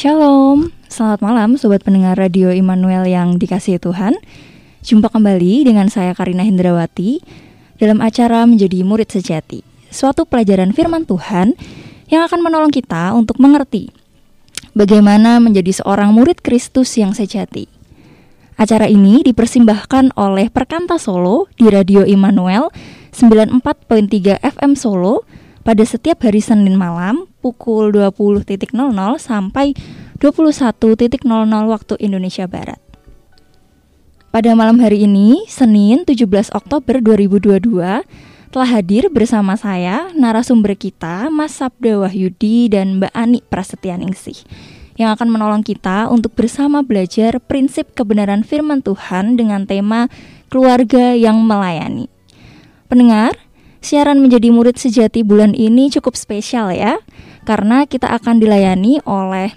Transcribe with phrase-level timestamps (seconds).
[0.00, 4.16] Shalom, selamat malam sobat pendengar radio Immanuel yang dikasihi Tuhan.
[4.80, 7.20] Jumpa kembali dengan saya Karina Hendrawati
[7.76, 9.60] dalam acara Menjadi Murid Sejati,
[9.92, 11.52] suatu pelajaran firman Tuhan
[12.08, 13.92] yang akan menolong kita untuk mengerti
[14.72, 17.68] bagaimana menjadi seorang murid Kristus yang sejati.
[18.56, 22.72] Acara ini dipersembahkan oleh Perkanta Solo di Radio Immanuel
[23.12, 25.28] 94.3 FM Solo
[25.60, 28.72] pada setiap hari Senin malam pukul 20.00
[29.20, 29.76] sampai
[30.20, 31.24] 21.00
[31.68, 32.80] waktu Indonesia Barat.
[34.30, 38.06] Pada malam hari ini, Senin 17 Oktober 2022,
[38.50, 44.46] telah hadir bersama saya narasumber kita Mas Sabda Wahyudi dan Mbak Ani Prasetyaningsih
[44.98, 50.12] yang akan menolong kita untuk bersama belajar prinsip kebenaran firman Tuhan dengan tema
[50.52, 52.06] keluarga yang melayani.
[52.90, 53.34] Pendengar,
[53.80, 57.00] siaran menjadi murid sejati bulan ini cukup spesial ya,
[57.44, 59.52] karena kita akan dilayani oleh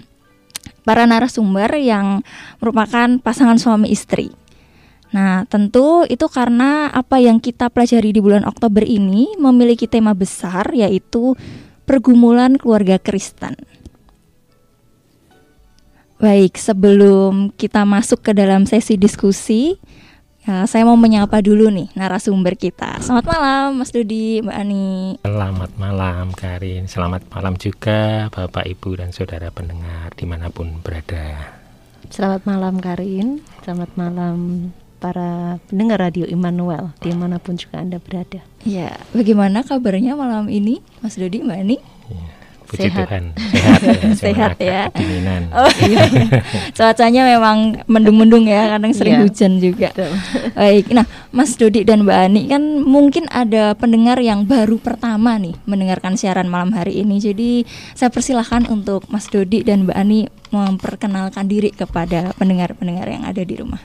[0.84, 2.20] para narasumber yang
[2.60, 4.32] merupakan pasangan suami istri.
[5.14, 10.74] Nah, tentu itu karena apa yang kita pelajari di bulan Oktober ini memiliki tema besar
[10.74, 11.38] yaitu
[11.86, 13.54] pergumulan keluarga Kristen.
[16.18, 19.78] Baik, sebelum kita masuk ke dalam sesi diskusi,
[20.44, 23.00] Ya, saya mau menyapa dulu nih narasumber kita.
[23.00, 25.16] Selamat malam, Mas Dudi, Mbak Ani.
[25.24, 26.84] Selamat malam, Karin.
[26.84, 31.56] Selamat malam juga, Bapak, Ibu, dan saudara pendengar di mana pun berada.
[32.12, 33.40] Selamat malam, Karin.
[33.64, 34.68] Selamat malam
[35.00, 38.44] para pendengar radio Immanuel di mana pun juga anda berada.
[38.68, 41.80] Ya, bagaimana kabarnya malam ini, Mas Dodi, Mbak Ani?
[42.12, 42.24] Ya,
[42.68, 43.08] Puji sehat.
[43.08, 43.24] Tuhan,
[44.22, 44.88] sehat ya.
[45.54, 46.06] Oh, iya.
[46.74, 49.22] Cuacanya memang mendung-mendung ya, kadang sering yeah.
[49.22, 49.88] hujan juga.
[50.58, 50.90] Baik.
[50.90, 56.18] Nah, Mas Dodi dan Mbak Ani kan mungkin ada pendengar yang baru pertama nih mendengarkan
[56.18, 57.22] siaran malam hari ini.
[57.22, 57.62] Jadi,
[57.94, 63.54] saya persilahkan untuk Mas Dodi dan Mbak Ani memperkenalkan diri kepada pendengar-pendengar yang ada di
[63.54, 63.82] rumah.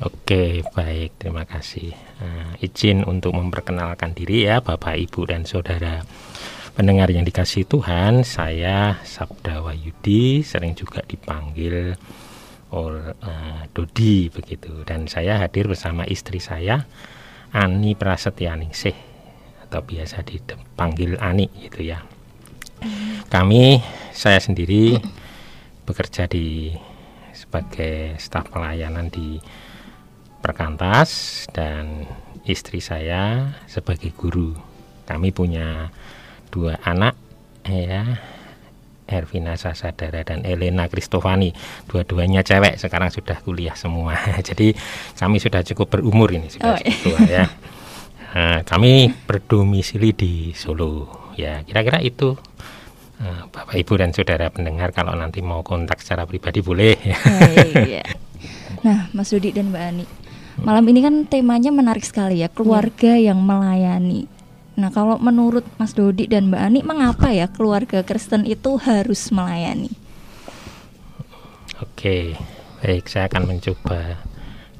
[0.00, 1.20] Oke, baik.
[1.20, 1.92] Terima kasih.
[2.22, 6.00] Nah, izin untuk memperkenalkan diri ya, Bapak, Ibu, dan Saudara
[6.70, 11.98] Pendengar yang dikasih Tuhan, saya Sabda Wayudi, sering juga dipanggil
[12.70, 14.86] oleh uh, Dodi begitu.
[14.86, 16.86] Dan saya hadir bersama istri saya,
[17.50, 18.94] Ani Prasetyaningsih
[19.66, 22.02] atau biasa dipanggil Ani gitu ya.
[23.30, 23.82] Kami
[24.14, 24.96] saya sendiri
[25.84, 26.74] bekerja di
[27.34, 29.38] sebagai staf pelayanan di
[30.40, 32.08] Perkantas dan
[32.48, 34.56] istri saya sebagai guru.
[35.04, 35.92] Kami punya
[36.50, 37.14] dua anak
[37.64, 38.18] ya
[39.10, 41.50] Ervina Sasadara dan Elena Kristofani
[41.90, 44.14] dua-duanya cewek sekarang sudah kuliah semua
[44.48, 44.72] jadi
[45.18, 46.94] kami sudah cukup berumur ini sudah oh, iya.
[47.02, 47.44] tua ya
[48.34, 52.38] nah, kami berdomisili di Solo ya kira-kira itu
[53.18, 57.18] uh, Bapak Ibu dan saudara pendengar kalau nanti mau kontak secara pribadi boleh ya.
[57.82, 58.04] iya.
[58.86, 60.06] nah Mas Dudi dan Mbak Ani
[60.60, 64.39] malam ini kan temanya menarik sekali ya keluarga yang melayani
[64.80, 69.92] Nah, kalau menurut Mas Dodi dan Mbak Ani, mengapa ya keluarga Kristen itu harus melayani?
[71.84, 72.32] Oke,
[72.80, 74.24] baik, saya akan mencoba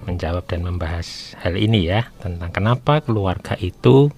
[0.08, 4.08] menjawab dan membahas hal ini ya tentang kenapa keluarga itu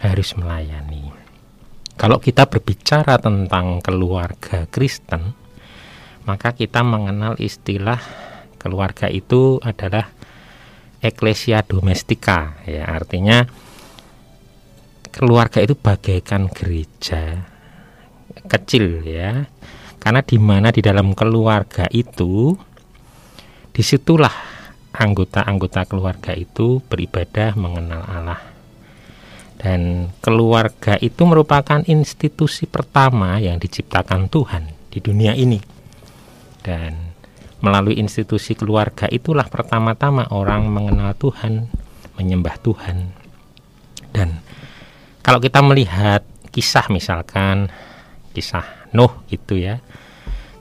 [0.00, 1.12] harus melayani.
[2.00, 5.36] Kalau kita berbicara tentang keluarga Kristen,
[6.24, 8.00] maka kita mengenal istilah
[8.56, 10.08] keluarga itu adalah
[11.04, 13.44] eklesia domestika ya artinya
[15.18, 17.42] keluarga itu bagaikan gereja
[18.46, 19.50] kecil ya.
[19.98, 22.54] Karena di mana di dalam keluarga itu
[23.74, 24.30] di situlah
[24.94, 28.40] anggota-anggota keluarga itu beribadah mengenal Allah.
[29.58, 35.58] Dan keluarga itu merupakan institusi pertama yang diciptakan Tuhan di dunia ini.
[36.62, 37.10] Dan
[37.58, 41.66] melalui institusi keluarga itulah pertama-tama orang mengenal Tuhan
[42.14, 43.10] menyembah Tuhan.
[44.14, 44.38] Dan
[45.22, 47.68] kalau kita melihat kisah misalkan
[48.32, 48.64] kisah
[48.96, 49.82] Nuh gitu ya.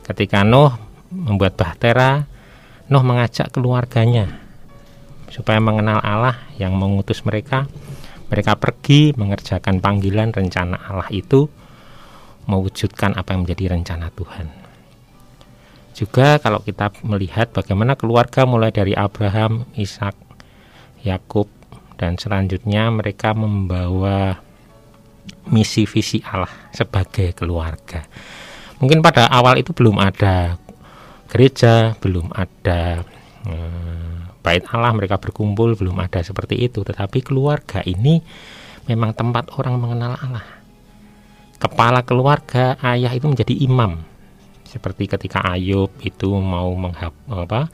[0.04, 0.76] Ketika Nuh
[1.12, 2.28] membuat bahtera,
[2.92, 4.44] Nuh mengajak keluarganya
[5.32, 7.68] supaya mengenal Allah yang mengutus mereka.
[8.28, 11.48] Mereka pergi mengerjakan panggilan rencana Allah itu
[12.44, 14.48] mewujudkan apa yang menjadi rencana Tuhan.
[15.96, 20.14] Juga kalau kita melihat bagaimana keluarga mulai dari Abraham, Ishak,
[21.08, 21.48] Yakub
[21.96, 24.44] dan selanjutnya mereka membawa
[25.50, 28.04] misi visi Allah sebagai keluarga.
[28.78, 30.60] Mungkin pada awal itu belum ada
[31.28, 33.02] gereja, belum ada
[33.48, 36.86] eh, bait Allah mereka berkumpul, belum ada seperti itu.
[36.86, 38.22] Tetapi keluarga ini
[38.88, 40.48] memang tempat orang mengenal Allah.
[41.58, 44.06] Kepala keluarga ayah itu menjadi imam
[44.68, 47.72] seperti ketika Ayub itu mau menghap, apa,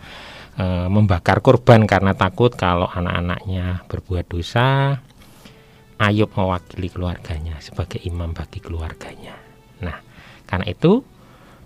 [0.55, 5.01] e, membakar korban karena takut kalau anak-anaknya berbuat dosa
[6.01, 9.37] Ayub mewakili keluarganya sebagai imam bagi keluarganya.
[9.81, 9.97] Nah
[10.49, 11.05] karena itu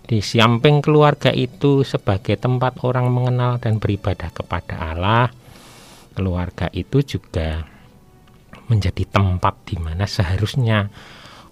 [0.07, 5.27] di samping keluarga itu sebagai tempat orang mengenal dan beribadah kepada Allah
[6.15, 7.67] keluarga itu juga
[8.71, 10.87] menjadi tempat di mana seharusnya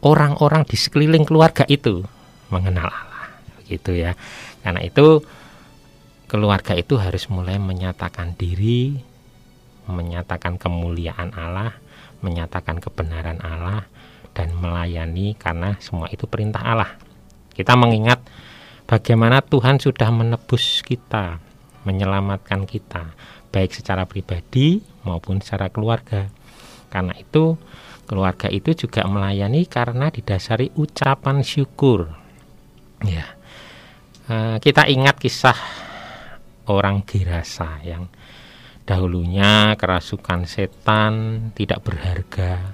[0.04, 2.04] orang-orang di sekeliling keluarga itu
[2.52, 3.28] mengenal Allah.
[3.68, 4.16] Gitu ya.
[4.64, 5.24] Karena itu
[6.26, 8.98] keluarga itu harus mulai menyatakan diri
[9.86, 11.78] menyatakan kemuliaan Allah
[12.26, 13.86] menyatakan kebenaran Allah
[14.34, 16.98] dan melayani karena semua itu perintah Allah.
[17.54, 18.26] Kita mengingat
[18.90, 21.38] bagaimana Tuhan sudah menebus kita
[21.86, 23.14] menyelamatkan kita
[23.54, 26.28] baik secara pribadi maupun secara keluarga.
[26.90, 27.56] Karena itu
[28.10, 32.10] keluarga itu juga melayani karena didasari ucapan syukur.
[33.06, 33.38] Ya.
[34.26, 35.56] Eh, kita ingat kisah
[36.66, 38.10] orang Gerasa yang
[38.86, 41.14] dahulunya kerasukan setan
[41.58, 42.74] tidak berharga.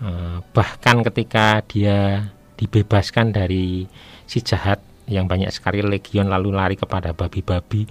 [0.00, 3.84] Eh, bahkan ketika dia dibebaskan dari
[4.24, 7.84] si jahat yang banyak sekali legion lalu lari kepada babi-babi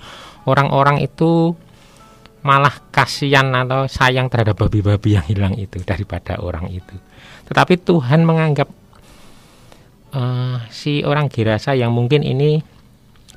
[0.48, 1.52] orang-orang itu
[2.40, 6.96] malah kasihan atau sayang terhadap babi-babi yang hilang itu daripada orang itu.
[7.52, 8.70] Tetapi Tuhan menganggap
[10.16, 12.64] uh, si orang Girasa yang mungkin ini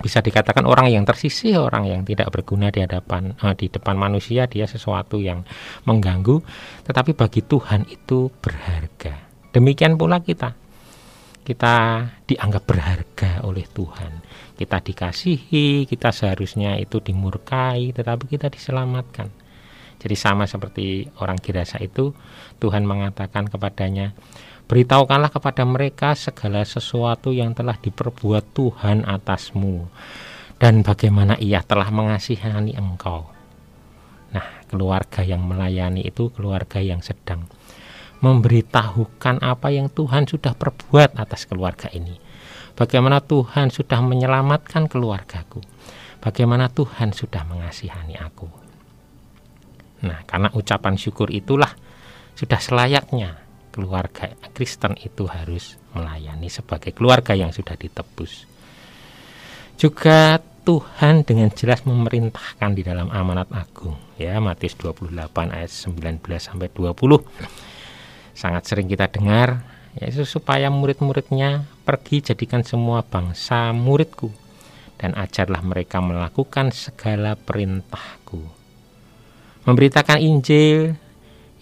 [0.02, 4.50] bisa dikatakan orang yang tersisih, orang yang tidak berguna di hadapan uh, di depan manusia,
[4.50, 5.46] dia sesuatu yang
[5.86, 6.42] mengganggu,
[6.82, 9.30] tetapi bagi Tuhan itu berharga.
[9.54, 10.58] Demikian pula kita.
[11.42, 14.22] Kita dianggap berharga oleh Tuhan.
[14.54, 19.26] Kita dikasihi, kita seharusnya itu dimurkai, tetapi kita diselamatkan.
[20.02, 22.10] Jadi sama seperti orang Girasa itu,
[22.58, 24.14] Tuhan mengatakan kepadanya,
[24.72, 29.84] Beritahukanlah kepada mereka segala sesuatu yang telah diperbuat Tuhan atasmu
[30.56, 33.28] dan bagaimana ia telah mengasihani engkau.
[34.32, 37.44] Nah, keluarga yang melayani itu keluarga yang sedang
[38.24, 42.16] memberitahukan apa yang Tuhan sudah perbuat atas keluarga ini.
[42.72, 45.60] Bagaimana Tuhan sudah menyelamatkan keluargaku.
[46.24, 48.48] Bagaimana Tuhan sudah mengasihani aku.
[50.08, 51.76] Nah, karena ucapan syukur itulah
[52.32, 53.41] sudah selayaknya
[53.72, 58.44] keluarga Kristen itu harus melayani sebagai keluarga yang sudah ditebus.
[59.80, 65.10] Juga Tuhan dengan jelas memerintahkan di dalam amanat agung ya Matius 28
[65.50, 66.94] ayat 19 sampai 20.
[68.36, 69.66] Sangat sering kita dengar
[69.98, 74.32] yaitu supaya murid-muridnya pergi jadikan semua bangsa muridku
[74.96, 78.40] dan ajarlah mereka melakukan segala perintahku.
[79.66, 80.94] Memberitakan Injil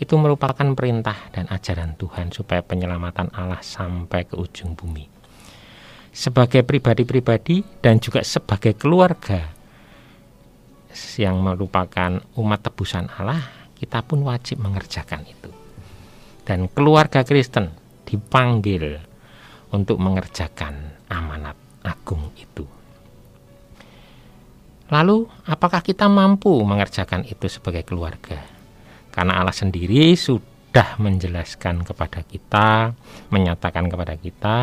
[0.01, 5.05] itu merupakan perintah dan ajaran Tuhan supaya penyelamatan Allah sampai ke ujung bumi.
[6.11, 9.53] Sebagai pribadi-pribadi dan juga sebagai keluarga
[11.21, 13.45] yang merupakan umat tebusan Allah,
[13.77, 15.53] kita pun wajib mengerjakan itu.
[16.43, 17.71] Dan keluarga Kristen
[18.09, 18.99] dipanggil
[19.71, 21.55] untuk mengerjakan amanat
[21.85, 22.67] agung itu.
[24.91, 28.60] Lalu, apakah kita mampu mengerjakan itu sebagai keluarga?
[29.11, 32.95] Karena Allah sendiri sudah menjelaskan kepada kita,
[33.35, 34.57] menyatakan kepada kita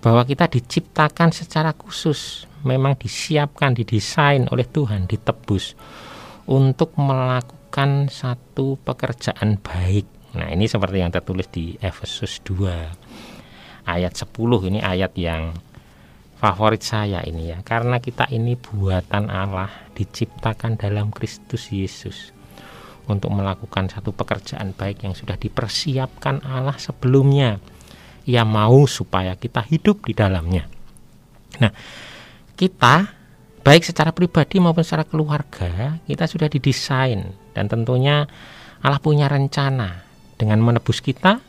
[0.00, 5.76] bahwa kita diciptakan secara khusus, memang disiapkan, didesain oleh Tuhan, ditebus
[6.48, 10.08] untuk melakukan satu pekerjaan baik.
[10.36, 15.52] Nah, ini seperti yang tertulis di Efesus 2 ayat 10 ini ayat yang
[16.38, 17.58] favorit saya ini ya.
[17.60, 22.39] Karena kita ini buatan Allah diciptakan dalam Kristus Yesus
[23.10, 27.58] untuk melakukan satu pekerjaan baik yang sudah dipersiapkan Allah sebelumnya.
[28.30, 30.70] Ia mau supaya kita hidup di dalamnya.
[31.58, 31.72] Nah,
[32.54, 33.10] kita
[33.66, 38.30] baik secara pribadi maupun secara keluarga, kita sudah didesain dan tentunya
[38.80, 40.06] Allah punya rencana
[40.38, 41.42] dengan menebus kita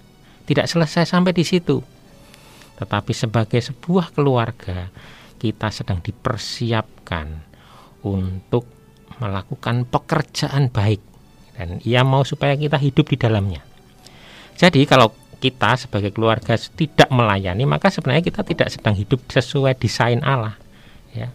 [0.49, 1.79] tidak selesai sampai di situ.
[2.81, 4.89] Tetapi sebagai sebuah keluarga,
[5.37, 7.27] kita sedang dipersiapkan
[8.01, 8.65] untuk
[9.21, 11.10] melakukan pekerjaan baik
[11.61, 13.61] dan ia mau supaya kita hidup di dalamnya.
[14.57, 20.25] Jadi kalau kita sebagai keluarga tidak melayani maka sebenarnya kita tidak sedang hidup sesuai desain
[20.25, 20.57] Allah
[21.13, 21.29] ya.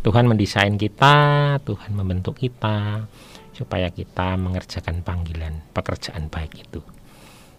[0.00, 3.04] Tuhan mendesain kita, Tuhan membentuk kita
[3.52, 6.80] supaya kita mengerjakan panggilan pekerjaan baik itu.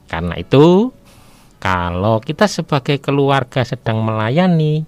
[0.09, 0.89] Karena itu
[1.61, 4.81] kalau kita sebagai keluarga sedang melayani,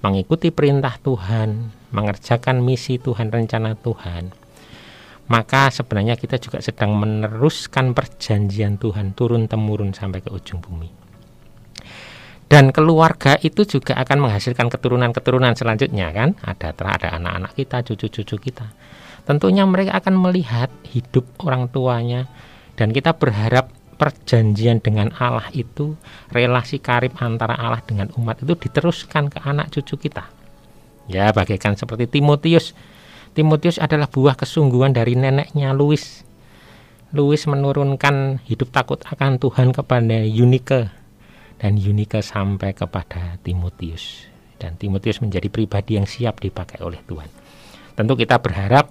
[0.00, 4.41] mengikuti perintah Tuhan, mengerjakan misi Tuhan, rencana Tuhan,
[5.30, 11.04] maka sebenarnya kita juga sedang meneruskan perjanjian Tuhan turun temurun sampai ke ujung bumi.
[12.52, 16.36] dan keluarga itu juga akan menghasilkan keturunan-keturunan selanjutnya kan?
[16.44, 18.68] Ada ada anak-anak kita cucu-cucu kita.
[19.22, 22.26] Tentunya mereka akan melihat hidup orang tuanya.
[22.76, 25.94] Dan kita berharap perjanjian dengan Allah itu
[26.34, 30.26] relasi karib antara Allah dengan umat itu diteruskan ke anak cucu kita.
[31.06, 32.74] Ya bagaikan seperti Timotius
[33.32, 36.24] Timotius adalah buah kesungguhan dari neneknya Louis
[37.12, 40.88] Louis menurunkan hidup takut akan Tuhan kepada Eunike
[41.60, 47.28] dan Yunika sampai kepada Timotius dan Timotius menjadi pribadi yang siap dipakai oleh Tuhan.
[47.92, 48.88] Tentu kita berharap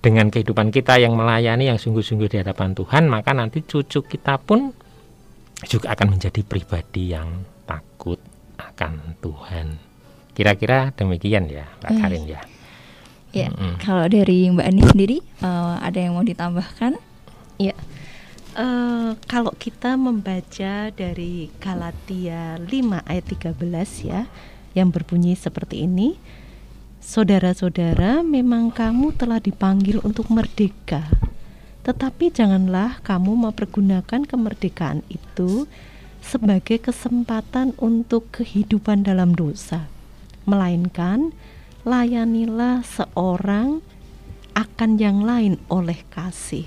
[0.00, 4.70] dengan kehidupan kita yang melayani yang sungguh-sungguh di hadapan Tuhan, maka nanti cucu kita pun
[5.66, 8.22] juga akan menjadi pribadi yang takut
[8.56, 9.66] akan Tuhan.
[10.32, 12.00] Kira-kira demikian ya, Mbak hmm.
[12.00, 12.40] Karin ya.
[13.30, 13.74] Ya, mm -hmm.
[13.78, 16.98] kalau dari Mbak Ani sendiri uh, ada yang mau ditambahkan?
[17.62, 17.76] Ya.
[18.58, 22.66] Uh, kalau kita membaca dari Galatia 5
[23.06, 23.54] ayat 13
[24.10, 24.26] ya
[24.74, 26.18] yang berbunyi seperti ini
[27.00, 31.06] Saudara-saudara memang kamu telah dipanggil untuk merdeka
[31.80, 35.64] tetapi janganlah kamu mempergunakan kemerdekaan itu
[36.20, 39.88] sebagai kesempatan untuk kehidupan dalam dosa
[40.44, 41.32] melainkan
[41.86, 43.80] layanilah seorang
[44.52, 46.66] akan yang lain oleh kasih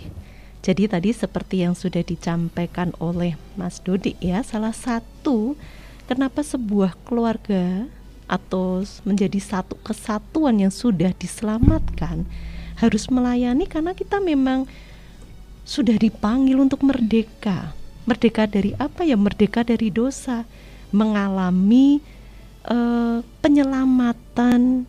[0.63, 5.59] jadi tadi seperti yang sudah dicampaikan oleh Mas Dodi ya, salah satu
[6.07, 7.83] kenapa sebuah keluarga
[8.31, 12.23] atau menjadi satu kesatuan yang sudah diselamatkan
[12.79, 14.63] harus melayani karena kita memang
[15.67, 17.75] sudah dipanggil untuk merdeka.
[18.07, 19.19] Merdeka dari apa ya?
[19.19, 20.47] Merdeka dari dosa,
[20.95, 21.99] mengalami
[22.71, 24.87] uh, penyelamatan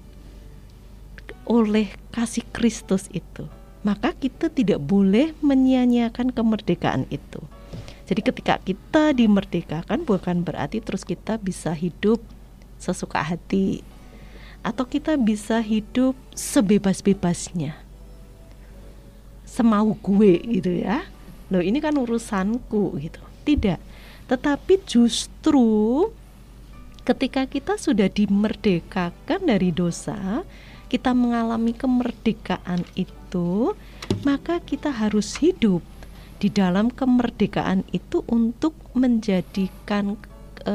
[1.44, 3.46] oleh kasih Kristus itu
[3.84, 7.44] maka kita tidak boleh menyia-nyiakan kemerdekaan itu.
[8.08, 12.20] Jadi ketika kita dimerdekakan bukan berarti terus kita bisa hidup
[12.80, 13.84] sesuka hati
[14.64, 17.76] atau kita bisa hidup sebebas-bebasnya.
[19.44, 21.04] Semau gue gitu ya.
[21.52, 23.20] Loh ini kan urusanku gitu.
[23.44, 23.80] Tidak.
[24.32, 26.08] Tetapi justru
[27.04, 30.40] ketika kita sudah dimerdekakan dari dosa,
[30.88, 33.72] kita mengalami kemerdekaan itu,
[34.22, 35.82] maka kita harus hidup
[36.38, 40.18] di dalam kemerdekaan itu untuk menjadikan
[40.62, 40.74] e,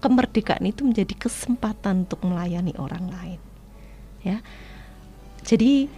[0.00, 3.40] kemerdekaan itu menjadi kesempatan untuk melayani orang lain.
[4.20, 4.44] Ya.
[5.40, 5.88] Jadi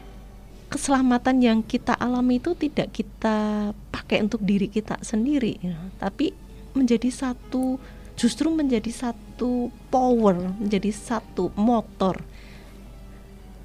[0.71, 6.33] keselamatan yang kita alami itu tidak kita pakai untuk diri kita sendiri, ya, tapi
[6.73, 7.77] menjadi satu
[8.17, 12.23] justru menjadi satu power, menjadi satu motor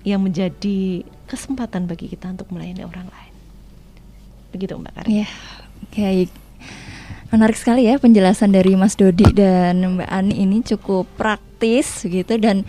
[0.07, 3.33] yang menjadi kesempatan bagi kita untuk melayani orang lain.
[4.55, 5.11] Begitu Mbak Karin.
[5.11, 5.27] Ya,
[5.91, 6.31] baik.
[7.27, 12.63] Menarik sekali ya penjelasan dari Mas Dodi dan Mbak Ani ini cukup praktis gitu dan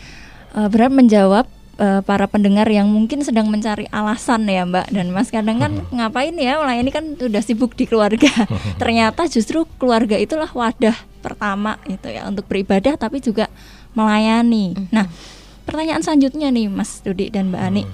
[0.59, 1.47] uh, benar menjawab
[1.78, 6.35] uh, para pendengar yang mungkin sedang mencari alasan ya Mbak dan Mas kadang kan ngapain
[6.35, 8.30] ya melayani kan sudah sibuk di keluarga.
[8.83, 13.47] Ternyata justru keluarga itulah wadah pertama itu ya untuk beribadah tapi juga
[13.95, 14.75] melayani.
[14.90, 15.07] Nah,
[15.68, 17.84] pertanyaan selanjutnya nih Mas Dudi dan Mbak Ani.
[17.84, 17.92] Hmm.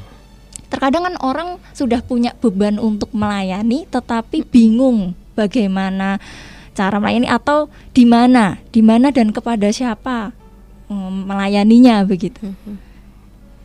[0.71, 6.23] Terkadang kan orang sudah punya beban untuk melayani tetapi bingung bagaimana
[6.75, 10.31] cara melayani atau di mana, di mana dan kepada siapa
[10.87, 12.55] um, melayaninya begitu.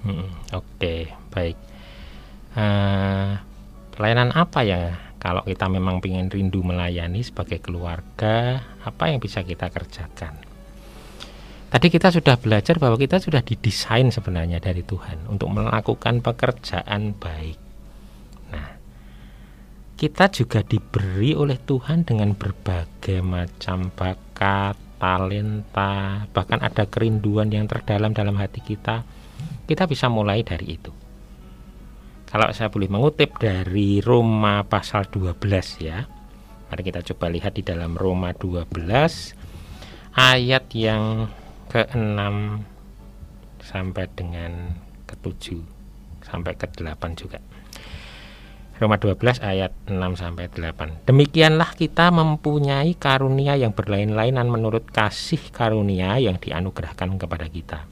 [0.01, 0.99] Hmm, Oke, okay,
[1.29, 1.57] baik.
[2.57, 3.37] Uh,
[3.93, 9.69] pelayanan apa ya kalau kita memang ingin rindu melayani sebagai keluarga, apa yang bisa kita
[9.69, 10.48] kerjakan?
[11.69, 17.59] Tadi kita sudah belajar bahwa kita sudah didesain sebenarnya dari Tuhan untuk melakukan pekerjaan baik.
[18.49, 18.69] Nah,
[19.93, 28.17] kita juga diberi oleh Tuhan dengan berbagai macam bakat, talenta, bahkan ada kerinduan yang terdalam
[28.17, 29.05] dalam hati kita.
[29.69, 30.89] Kita bisa mulai dari itu.
[32.25, 35.37] Kalau saya boleh mengutip dari Roma pasal 12
[35.85, 36.01] ya.
[36.69, 38.73] Mari kita coba lihat di dalam Roma 12
[40.13, 41.29] ayat yang
[41.69, 42.21] ke-6
[43.61, 44.73] sampai dengan
[45.05, 45.61] ke-7
[46.25, 47.39] sampai ke-8 juga.
[48.79, 51.03] Roma 12 ayat 6 sampai 8.
[51.03, 57.83] Demikianlah kita mempunyai karunia yang berlain-lainan menurut kasih karunia yang dianugerahkan kepada kita.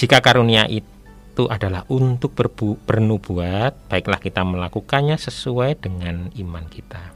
[0.00, 7.12] Jika karunia itu adalah untuk berbu bernubuat, baiklah kita melakukannya sesuai dengan iman kita.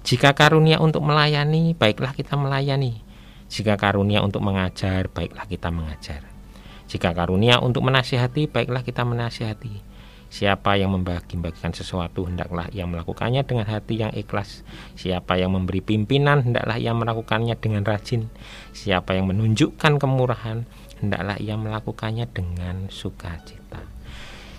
[0.00, 3.03] Jika karunia untuk melayani, baiklah kita melayani.
[3.54, 6.26] Jika karunia untuk mengajar, baiklah kita mengajar.
[6.90, 9.94] Jika karunia untuk menasihati, baiklah kita menasihati.
[10.26, 14.66] Siapa yang membagi-bagikan sesuatu hendaklah ia melakukannya dengan hati yang ikhlas.
[14.98, 18.26] Siapa yang memberi pimpinan hendaklah ia melakukannya dengan rajin.
[18.74, 20.66] Siapa yang menunjukkan kemurahan
[20.98, 23.86] hendaklah ia melakukannya dengan sukacita.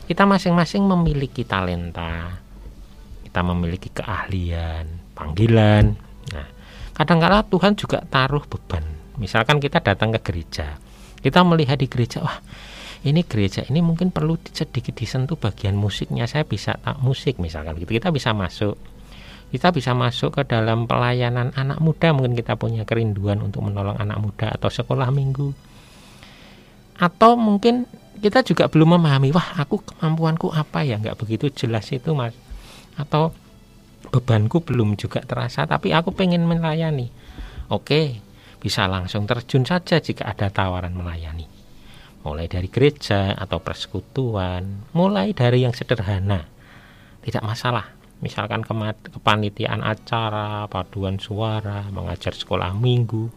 [0.08, 2.40] Kita masing-masing memiliki talenta.
[3.28, 6.00] Kita memiliki keahlian, panggilan.
[6.32, 6.48] Nah,
[6.96, 8.84] kadang-kala Tuhan juga taruh beban.
[9.20, 10.80] Misalkan kita datang ke gereja.
[11.20, 12.40] Kita melihat di gereja, wah
[13.06, 17.94] ini gereja ini mungkin perlu sedikit disentuh bagian musiknya saya bisa tak musik misalkan gitu
[17.94, 18.76] kita bisa masuk
[19.54, 24.18] kita bisa masuk ke dalam pelayanan anak muda mungkin kita punya kerinduan untuk menolong anak
[24.18, 25.54] muda atau sekolah minggu
[26.98, 27.86] atau mungkin
[28.18, 32.34] kita juga belum memahami wah aku kemampuanku apa ya nggak begitu jelas itu mas
[32.98, 33.30] atau
[34.16, 37.12] bebanku belum juga terasa tapi aku pengen melayani.
[37.68, 38.24] Oke
[38.64, 41.46] bisa langsung terjun saja jika ada tawaran melayani.
[42.26, 46.42] Mulai dari gereja atau persekutuan, mulai dari yang sederhana,
[47.22, 47.86] tidak masalah.
[48.26, 53.30] Misalkan kepanitiaan acara, paduan suara, mengajar sekolah minggu,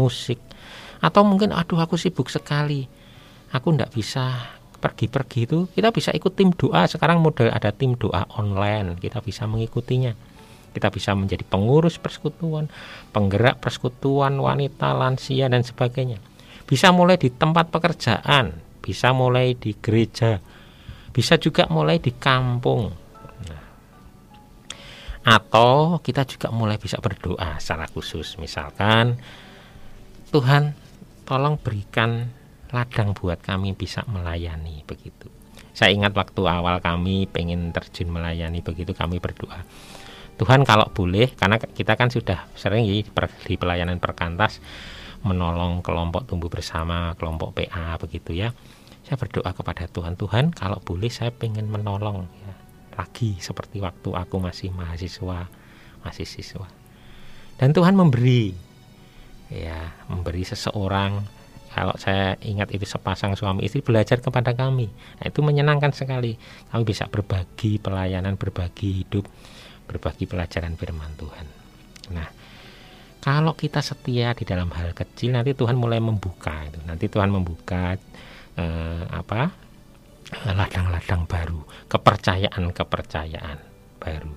[0.00, 0.40] musik,
[1.04, 2.88] atau mungkin aduh aku sibuk sekali,
[3.52, 6.90] aku tidak bisa pergi-pergi itu, kita bisa ikut tim doa.
[6.90, 10.10] Sekarang model ada tim doa online, kita bisa mengikutinya.
[10.74, 12.66] Kita bisa menjadi pengurus persekutuan,
[13.14, 16.18] penggerak persekutuan wanita, lansia dan sebagainya
[16.72, 20.40] bisa mulai di tempat pekerjaan, bisa mulai di gereja,
[21.12, 22.88] bisa juga mulai di kampung.
[23.44, 23.62] Nah,
[25.20, 28.40] atau kita juga mulai bisa berdoa secara khusus.
[28.40, 29.20] Misalkan
[30.32, 30.72] Tuhan
[31.28, 32.32] tolong berikan
[32.72, 35.28] ladang buat kami bisa melayani begitu.
[35.72, 39.64] Saya ingat waktu awal kami pengen terjun melayani begitu kami berdoa.
[40.40, 44.58] Tuhan kalau boleh karena kita kan sudah sering di pelayanan perkantas
[45.22, 48.50] menolong kelompok tumbuh bersama, kelompok PA begitu ya.
[49.06, 52.52] Saya berdoa kepada Tuhan, Tuhan kalau boleh saya pengen menolong ya,
[52.96, 55.46] lagi seperti waktu aku masih mahasiswa,
[56.02, 56.66] masih siswa.
[57.60, 58.50] Dan Tuhan memberi
[59.52, 61.41] ya, memberi seseorang
[61.72, 64.92] kalau saya ingat itu sepasang suami istri belajar kepada kami.
[64.92, 66.36] Nah, itu menyenangkan sekali.
[66.68, 69.24] Kami bisa berbagi pelayanan, berbagi hidup,
[69.88, 71.46] berbagi pelajaran firman Tuhan.
[72.12, 72.28] Nah,
[73.22, 77.94] kalau kita setia di dalam hal kecil nanti Tuhan mulai membuka itu nanti Tuhan membuka
[78.58, 79.54] eh, apa
[80.50, 83.58] ladang-ladang baru kepercayaan kepercayaan
[84.02, 84.34] baru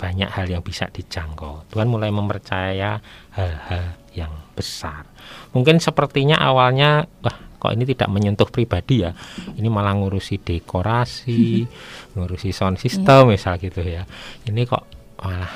[0.00, 3.02] banyak hal yang bisa dijangkau Tuhan mulai mempercaya
[3.36, 5.06] hal-hal yang besar.
[5.52, 9.12] Mungkin sepertinya awalnya wah kok ini tidak menyentuh pribadi ya?
[9.58, 11.66] Ini malah ngurusi dekorasi
[12.14, 13.32] ngurusi sound system iya.
[13.34, 14.06] misal gitu ya.
[14.46, 14.84] Ini kok
[15.20, 15.52] malah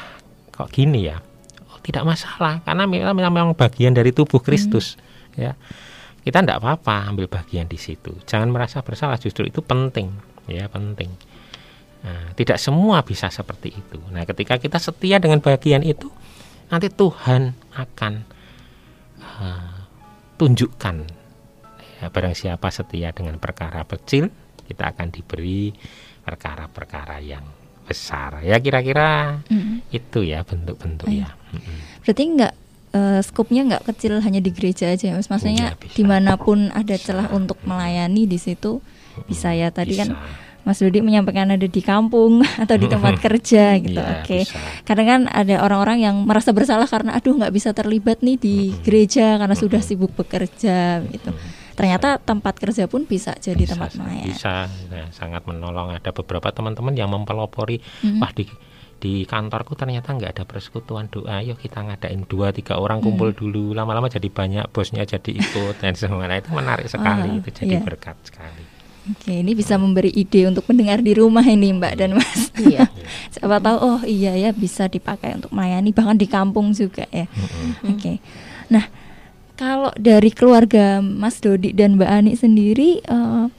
[0.51, 1.19] kok gini ya?
[1.83, 5.38] Tidak masalah karena memang bagian dari tubuh Kristus hmm.
[5.38, 5.53] ya.
[6.23, 8.15] Kita tidak apa-apa ambil bagian di situ.
[8.23, 10.15] Jangan merasa bersalah justru itu penting
[10.47, 11.11] ya penting.
[12.03, 13.99] Nah, tidak semua bisa seperti itu.
[14.11, 16.11] Nah ketika kita setia dengan bagian itu
[16.67, 18.27] nanti Tuhan akan
[19.42, 19.74] uh,
[20.38, 20.96] tunjukkan
[21.98, 24.31] ya, barang siapa setia dengan perkara kecil
[24.62, 25.74] kita akan diberi
[26.22, 27.42] perkara-perkara yang
[27.83, 29.90] besar ya kira-kira mm.
[29.90, 32.07] itu ya bentuk-bentuk ya mm.
[32.07, 32.55] berarti nggak
[32.94, 36.70] uh, skupnya nggak kecil hanya di gereja aja ya mas maksudnya ya, di mana pun
[36.70, 38.78] ada celah untuk melayani di situ
[39.26, 40.16] bisa ya tadi kan bisa.
[40.16, 43.98] kan Mas Dodi menyampaikan ada di kampung atau di tempat kerja gitu.
[43.98, 44.42] Ya, Oke.
[44.42, 44.42] Okay.
[44.87, 49.37] Kadang kan ada orang-orang yang merasa bersalah karena aduh nggak bisa terlibat nih di gereja
[49.37, 51.33] karena sudah sibuk bekerja gitu
[51.72, 54.29] ternyata tempat kerja pun bisa jadi bisa, tempat melayani.
[54.29, 55.96] Bisa, nah, sangat menolong.
[55.96, 58.20] Ada beberapa teman-teman yang mempelopori, mm-hmm.
[58.20, 58.44] wah di
[59.03, 63.38] di kantorku ternyata nggak ada persekutuan doa yuk kita ngadain dua tiga orang kumpul hmm.
[63.42, 67.83] dulu lama-lama jadi banyak bosnya jadi ikut dan semuanya itu menarik sekali oh, itu jadi
[67.83, 67.83] yeah.
[67.83, 68.62] berkat sekali
[69.03, 72.55] Oke, ini bisa memberi ide untuk mendengar di rumah ini Mbak dan Mas.
[72.55, 72.87] Iya.
[73.35, 77.27] Siapa tahu oh iya ya bisa dipakai untuk melayani bahkan di kampung juga ya.
[77.27, 77.91] Mm -hmm.
[77.99, 78.12] Oke.
[78.71, 78.87] Nah,
[79.59, 83.51] kalau dari keluarga Mas Dodi dan Mbak Ani sendiri, uh,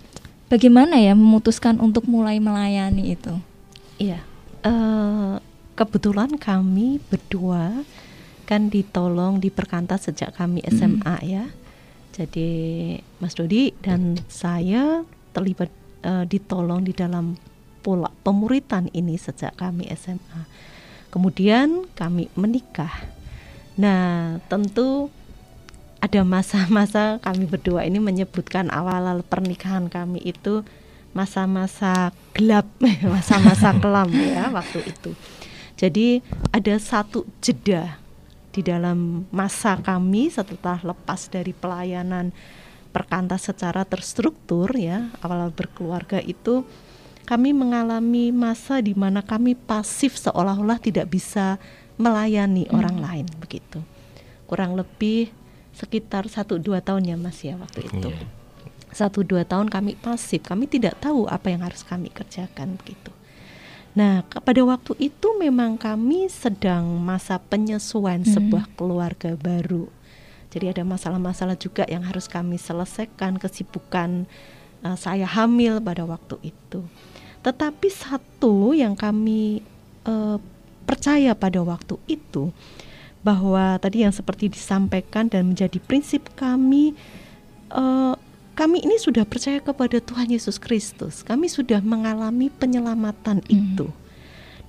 [0.48, 3.36] bagaimana ya memutuskan untuk mulai melayani itu?
[4.00, 4.24] Iya,
[4.64, 5.44] uh,
[5.76, 7.84] kebetulan kami berdua
[8.44, 11.28] kan ditolong di perkantas sejak kami SMA mm.
[11.28, 11.46] ya.
[12.14, 12.52] Jadi
[13.18, 15.02] Mas Dodi dan saya
[15.34, 15.70] terlibat
[16.06, 17.36] uh, ditolong di dalam
[17.84, 20.48] pola pemuritan ini sejak kami SMA.
[21.12, 23.12] Kemudian kami menikah.
[23.76, 25.12] Nah, tentu
[26.00, 30.64] ada masa-masa kami berdua ini menyebutkan awal-awal pernikahan kami itu
[31.14, 32.66] masa-masa gelap,
[33.14, 35.12] masa-masa kelam ya waktu itu.
[35.74, 36.22] Jadi
[36.54, 37.98] ada satu jeda
[38.54, 42.30] di dalam masa kami setelah lepas dari pelayanan
[42.94, 46.62] perkantas secara terstruktur ya awal-awal berkeluarga itu
[47.24, 51.58] kami mengalami masa di mana kami pasif seolah-olah tidak bisa
[51.96, 52.76] melayani hmm.
[52.76, 53.80] orang lain begitu.
[54.46, 55.32] Kurang lebih
[55.74, 58.12] sekitar satu dua tahun ya Mas ya waktu itu.
[58.12, 58.28] Yeah.
[58.94, 63.10] Satu dua tahun kami pasif, kami tidak tahu apa yang harus kami kerjakan begitu.
[63.98, 68.34] Nah, pada waktu itu memang kami sedang masa penyesuaian hmm.
[68.36, 69.90] sebuah keluarga baru.
[70.54, 74.30] Jadi ada masalah-masalah juga yang harus kami selesaikan, kesibukan
[74.86, 76.86] uh, saya hamil pada waktu itu.
[77.42, 79.66] Tetapi satu yang kami
[80.06, 80.38] uh,
[80.86, 82.54] percaya pada waktu itu
[83.26, 86.94] bahwa tadi yang seperti disampaikan dan menjadi prinsip kami
[87.74, 88.14] uh,
[88.54, 91.26] kami ini sudah percaya kepada Tuhan Yesus Kristus.
[91.26, 93.50] Kami sudah mengalami penyelamatan hmm.
[93.50, 93.90] itu.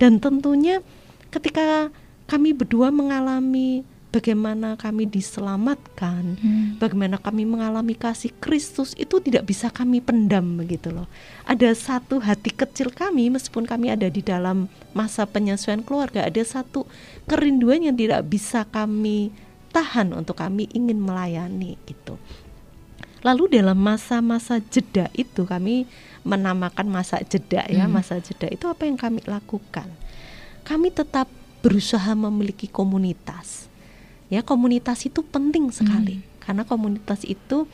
[0.01, 0.81] Dan tentunya
[1.29, 1.93] ketika
[2.25, 6.79] kami berdua mengalami bagaimana kami diselamatkan, hmm.
[6.79, 11.11] bagaimana kami mengalami kasih Kristus itu tidak bisa kami pendam begitu loh.
[11.51, 16.87] Ada satu hati kecil kami meskipun kami ada di dalam masa penyesuaian keluarga, ada satu
[17.27, 19.35] kerinduan yang tidak bisa kami
[19.75, 22.15] tahan untuk kami ingin melayani gitu.
[23.27, 25.91] Lalu dalam masa-masa jeda itu kami
[26.23, 27.99] menamakan masa jeda ya, hmm.
[27.99, 29.91] masa jeda itu apa yang kami lakukan?
[30.63, 31.27] Kami tetap
[31.67, 33.74] berusaha memiliki komunitas
[34.33, 36.45] ya komunitas itu penting sekali hmm.
[36.45, 37.69] karena komunitas itu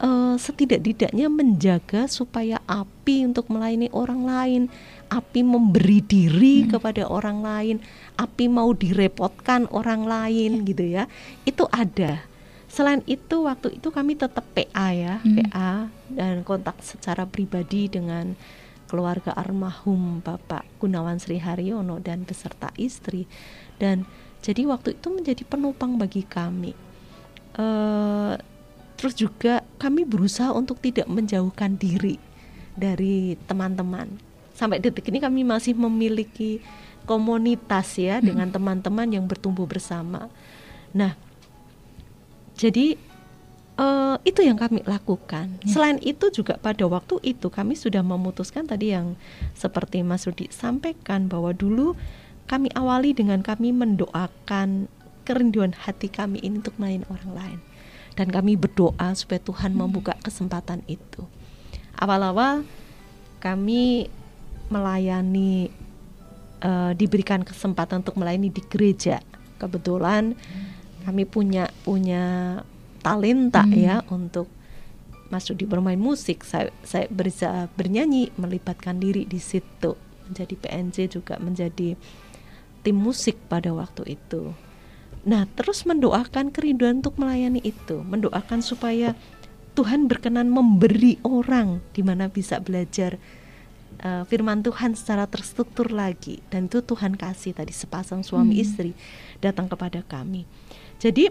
[0.00, 4.62] uh, setidak-tidaknya menjaga supaya api untuk melayani orang lain
[5.10, 6.68] api memberi diri hmm.
[6.76, 7.76] kepada orang lain
[8.16, 11.06] api mau direpotkan orang lain gitu ya
[11.44, 12.24] itu ada
[12.70, 15.50] selain itu waktu itu kami tetap PA ya hmm.
[15.50, 18.38] PA dan kontak secara pribadi dengan
[18.86, 23.26] keluarga almarhum Bapak Gunawan Sri Haryono dan beserta istri
[23.78, 24.06] dan
[24.40, 26.72] jadi waktu itu menjadi penopang bagi kami.
[27.56, 28.40] Uh,
[28.96, 32.16] terus juga kami berusaha untuk tidak menjauhkan diri
[32.76, 34.16] dari teman-teman.
[34.56, 36.60] Sampai detik ini kami masih memiliki
[37.04, 38.24] komunitas ya hmm.
[38.24, 40.28] dengan teman-teman yang bertumbuh bersama.
[40.92, 41.16] Nah,
[42.56, 42.96] jadi
[43.80, 45.56] uh, itu yang kami lakukan.
[45.64, 45.68] Ya.
[45.72, 49.16] Selain itu juga pada waktu itu kami sudah memutuskan tadi yang
[49.56, 51.96] seperti Mas Rudi sampaikan bahwa dulu
[52.50, 54.90] kami awali dengan kami mendoakan
[55.22, 57.58] kerinduan hati kami ini untuk melayani orang lain
[58.18, 59.80] dan kami berdoa supaya Tuhan hmm.
[59.86, 61.22] membuka kesempatan itu.
[61.94, 62.66] Awal-awal
[63.38, 64.10] kami
[64.68, 65.70] melayani
[66.60, 69.22] uh, diberikan kesempatan untuk melayani di gereja.
[69.56, 71.06] Kebetulan hmm.
[71.06, 72.58] kami punya punya
[73.00, 73.78] talenta hmm.
[73.78, 74.50] ya untuk
[75.30, 76.42] masuk di bermain musik.
[76.42, 77.06] Saya saya
[77.70, 79.94] bernyanyi, melibatkan diri di situ.
[80.26, 81.94] Menjadi PNJ juga menjadi
[82.80, 84.52] tim musik pada waktu itu.
[85.20, 89.12] Nah, terus mendoakan kerinduan untuk melayani itu, mendoakan supaya
[89.76, 93.20] Tuhan berkenan memberi orang di mana bisa belajar
[94.02, 98.64] uh, firman Tuhan secara terstruktur lagi dan itu Tuhan kasih tadi sepasang suami hmm.
[98.64, 98.92] istri
[99.38, 100.48] datang kepada kami.
[100.98, 101.30] Jadi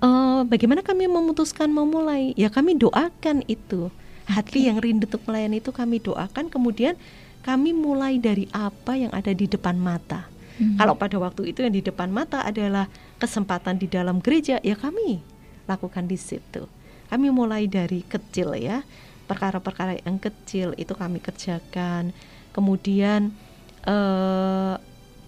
[0.00, 2.32] uh, bagaimana kami memutuskan memulai?
[2.34, 3.92] Ya kami doakan itu.
[4.26, 6.98] Hati yang rindu untuk melayani itu kami doakan kemudian
[7.46, 10.80] kami mulai dari apa yang ada di depan mata Hmm.
[10.80, 12.88] Kalau pada waktu itu yang di depan mata adalah
[13.20, 15.20] kesempatan di dalam gereja, ya kami
[15.68, 16.64] lakukan di situ.
[17.12, 18.82] Kami mulai dari kecil ya,
[19.28, 22.10] perkara-perkara yang kecil itu kami kerjakan.
[22.56, 23.36] Kemudian
[23.84, 24.80] uh,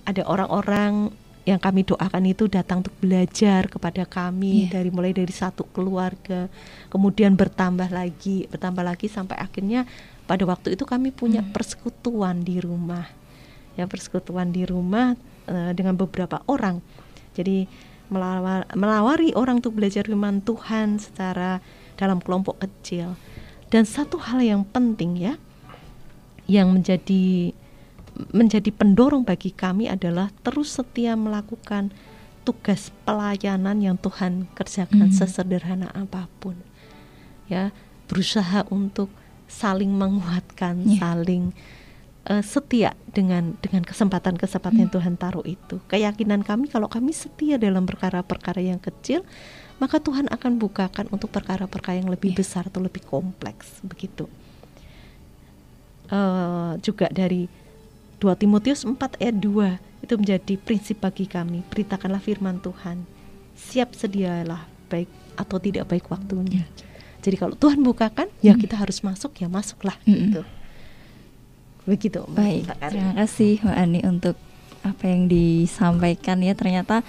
[0.09, 1.13] ada orang-orang
[1.45, 4.81] yang kami doakan itu datang untuk belajar kepada kami yeah.
[4.81, 6.49] dari mulai dari satu keluarga,
[6.93, 9.89] kemudian bertambah lagi, bertambah lagi sampai akhirnya
[10.29, 11.53] pada waktu itu kami punya hmm.
[11.57, 13.18] persekutuan di rumah
[13.79, 15.15] ya persekutuan di rumah
[15.47, 16.83] uh, dengan beberapa orang.
[17.39, 17.71] Jadi
[18.11, 21.63] melawar, melawari orang untuk belajar firman Tuhan secara
[21.95, 23.15] dalam kelompok kecil.
[23.71, 25.35] Dan satu hal yang penting ya
[26.49, 27.53] yang menjadi
[28.35, 31.95] menjadi pendorong bagi kami adalah terus setia melakukan
[32.43, 35.15] tugas pelayanan yang Tuhan kerjakan hmm.
[35.15, 36.57] sesederhana apa pun.
[37.47, 37.71] Ya,
[38.09, 39.13] berusaha untuk
[39.47, 40.99] saling menguatkan, yeah.
[41.01, 41.53] saling
[42.29, 44.97] uh, setia dengan dengan kesempatan-kesempatan yang hmm.
[45.01, 45.81] Tuhan taruh itu.
[45.89, 49.25] Keyakinan kami kalau kami setia dalam perkara-perkara yang kecil,
[49.81, 52.39] maka Tuhan akan bukakan untuk perkara-perkara yang lebih yeah.
[52.39, 54.29] besar atau lebih kompleks begitu.
[56.09, 57.53] Uh, juga dari
[58.17, 61.65] 2 Timotius 4 ayat 2 itu menjadi prinsip bagi kami.
[61.69, 63.05] Beritakanlah firman Tuhan.
[63.59, 66.65] Siap sedialah baik atau tidak baik waktunya.
[66.65, 66.87] Yeah.
[67.19, 68.63] Jadi kalau Tuhan bukakan, ya hmm.
[68.63, 70.23] kita harus masuk ya masuklah mm -hmm.
[70.23, 70.43] gitu.
[71.89, 72.21] Begitu.
[72.29, 72.69] Baik.
[72.85, 74.37] Terima kasih Mbak Ani untuk
[74.85, 76.53] apa yang disampaikan ya.
[76.53, 77.01] Ternyata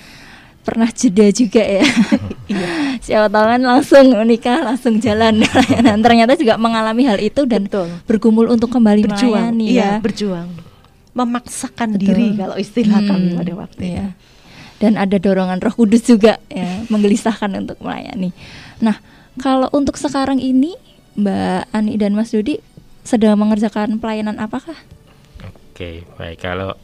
[0.59, 1.83] pernah jeda juga ya.
[2.49, 2.97] Iya.
[2.97, 5.45] Siapa tahu kan langsung nikah, langsung jalan
[5.85, 7.93] dan ternyata juga mengalami hal itu dan Betul.
[8.09, 9.93] bergumul untuk kembali berjuang, melayani iya, ya.
[10.01, 10.49] berjuang,
[11.13, 12.09] memaksakan Betul.
[12.09, 13.93] diri kalau istilah kami Hmm, pada waktu itu.
[13.93, 14.17] iya.
[14.81, 18.33] Dan ada dorongan Roh Kudus juga ya, menggelisahkan untuk melayani.
[18.81, 18.97] Nah,
[19.37, 20.73] kalau untuk sekarang ini
[21.13, 22.57] Mbak Ani dan Mas Dodi
[23.09, 24.77] sedang mengerjakan pelayanan apakah?
[25.73, 26.77] Oke, baik kalau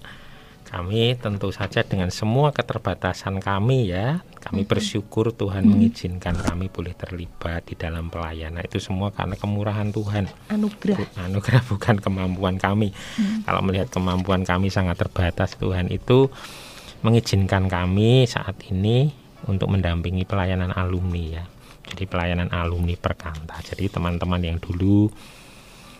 [0.66, 7.70] kami tentu saja dengan semua keterbatasan kami ya, kami bersyukur Tuhan mengizinkan kami boleh terlibat
[7.70, 10.26] di dalam pelayanan itu semua karena kemurahan Tuhan.
[10.50, 10.98] Anugerah.
[11.30, 12.90] Anugerah bukan kemampuan kami.
[13.46, 16.34] Kalau melihat kemampuan kami sangat terbatas, Tuhan itu
[17.06, 19.14] mengizinkan kami saat ini
[19.46, 21.44] untuk mendampingi pelayanan alumni ya.
[21.86, 23.62] Jadi pelayanan alumni perkanta.
[23.62, 25.14] Jadi teman-teman yang dulu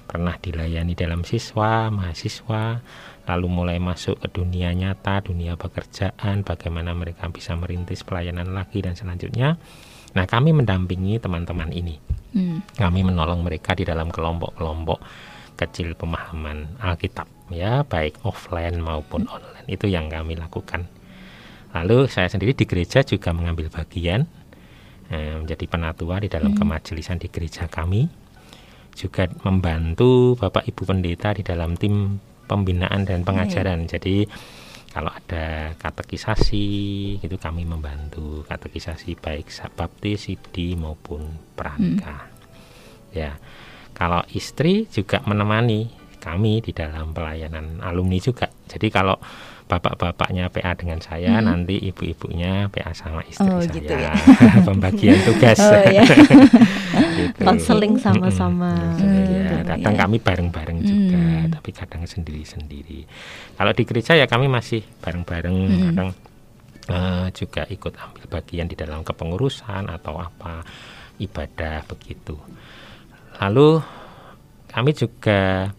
[0.06, 2.80] pernah dilayani dalam siswa, mahasiswa,
[3.26, 8.94] lalu mulai masuk ke dunia nyata, dunia pekerjaan, bagaimana mereka bisa merintis pelayanan lagi dan
[8.94, 9.58] selanjutnya.
[10.16, 11.98] Nah, kami mendampingi teman-teman ini.
[12.36, 12.60] Hmm.
[12.76, 15.00] kami menolong mereka di dalam kelompok-kelompok
[15.56, 19.64] kecil pemahaman Alkitab ya baik offline maupun online.
[19.72, 20.84] Itu yang kami lakukan.
[21.72, 24.28] Lalu saya sendiri di gereja juga mengambil bagian
[25.08, 28.25] eh, menjadi penatua di dalam kemajelisan di gereja kami
[28.96, 34.26] juga membantu Bapak Ibu Pendeta di dalam tim pembinaan dan pengajaran jadi
[34.96, 36.66] kalau ada katekisasi
[37.20, 42.32] itu kami membantu katekisasi baik baptis, sidi maupun pranika.
[43.12, 43.36] Ya.
[43.92, 45.92] Kalau istri juga menemani
[46.24, 48.48] kami di dalam pelayanan alumni juga.
[48.72, 49.20] Jadi kalau
[49.66, 53.74] bapak-bapaknya PA dengan saya, nanti ibu-ibunya PA sama istri Oh, saya.
[53.74, 54.14] gitu ya.
[54.68, 55.58] Pembagian tugas.
[55.58, 56.06] Oh, ya.
[57.16, 57.44] Gitu.
[57.44, 58.72] Konseling sama-sama.
[58.96, 59.04] Mm-mm.
[59.04, 60.00] Hmm, Ya, kadang ya.
[60.04, 61.52] kami bareng-bareng juga, Hmm.
[61.52, 63.04] tapi kadang sendiri-sendiri.
[63.56, 65.84] Kalau di gereja ya kami masih bareng-bareng, Hmm.
[65.92, 66.10] kadang
[66.86, 70.62] eh, juga ikut ambil bagian di dalam kepengurusan atau apa
[71.18, 72.38] ibadah begitu.
[73.42, 73.82] Lalu
[74.68, 75.72] kami juga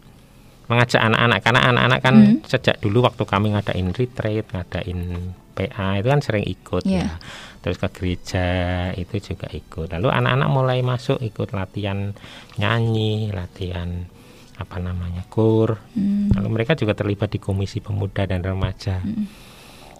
[0.67, 2.37] mengajak anak-anak karena anak-anak kan Hmm.
[2.43, 4.99] sejak dulu waktu kami ngadain retreat, ngadain
[5.55, 7.07] PA itu kan sering ikut Iya.
[7.07, 7.09] ya.
[7.63, 8.47] Terus ke gereja
[8.93, 9.89] itu juga ikut.
[9.89, 12.13] Lalu anak-anak mulai masuk ikut latihan
[12.55, 14.05] nyanyi, latihan
[14.57, 15.77] apa namanya kur.
[15.93, 16.29] Hmm.
[16.35, 19.01] Lalu mereka juga terlibat di komisi pemuda dan remaja.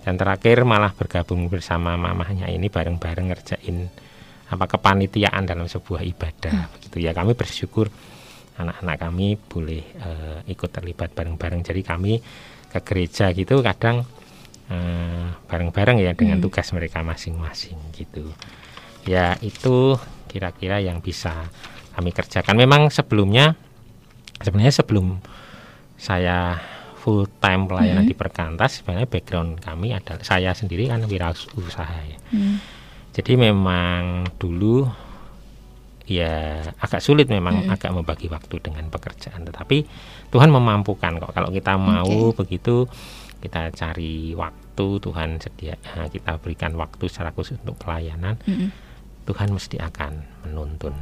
[0.04, 3.78] Dan terakhir malah bergabung bersama mamahnya ini bareng-bareng ngerjain
[4.48, 7.12] apa kepanitiaan dalam sebuah ibadah begitu ya.
[7.12, 7.92] Kami bersyukur
[8.58, 11.62] anak-anak kami boleh eh, ikut terlibat bareng-bareng.
[11.62, 12.20] Jadi kami
[12.68, 14.04] ke gereja gitu kadang
[14.70, 18.34] eh, bareng-bareng ya dengan tugas mereka masing-masing gitu.
[19.08, 19.96] Ya itu
[20.28, 21.48] kira-kira yang bisa
[21.96, 22.58] kami kerjakan.
[22.60, 23.56] Memang sebelumnya
[24.44, 25.18] sebenarnya sebelum
[25.98, 26.62] saya
[27.02, 32.20] full time pelayanan di Perkantas sebenarnya background kami adalah saya sendiri kan wirausaha ya.
[32.36, 32.60] Hmm.
[33.16, 34.86] Jadi memang dulu
[36.08, 39.44] ya agak sulit memang agak membagi waktu dengan pekerjaan.
[39.44, 39.78] Tetapi
[40.32, 41.32] Tuhan memampukan kok.
[41.36, 42.88] Kalau kita mau begitu
[43.44, 44.66] kita cari waktu.
[44.78, 48.38] Tuhan sedia eh, kita berikan waktu secara khusus untuk pelayanan.
[48.46, 48.70] Mm-mm.
[49.26, 50.94] Tuhan mesti akan menuntun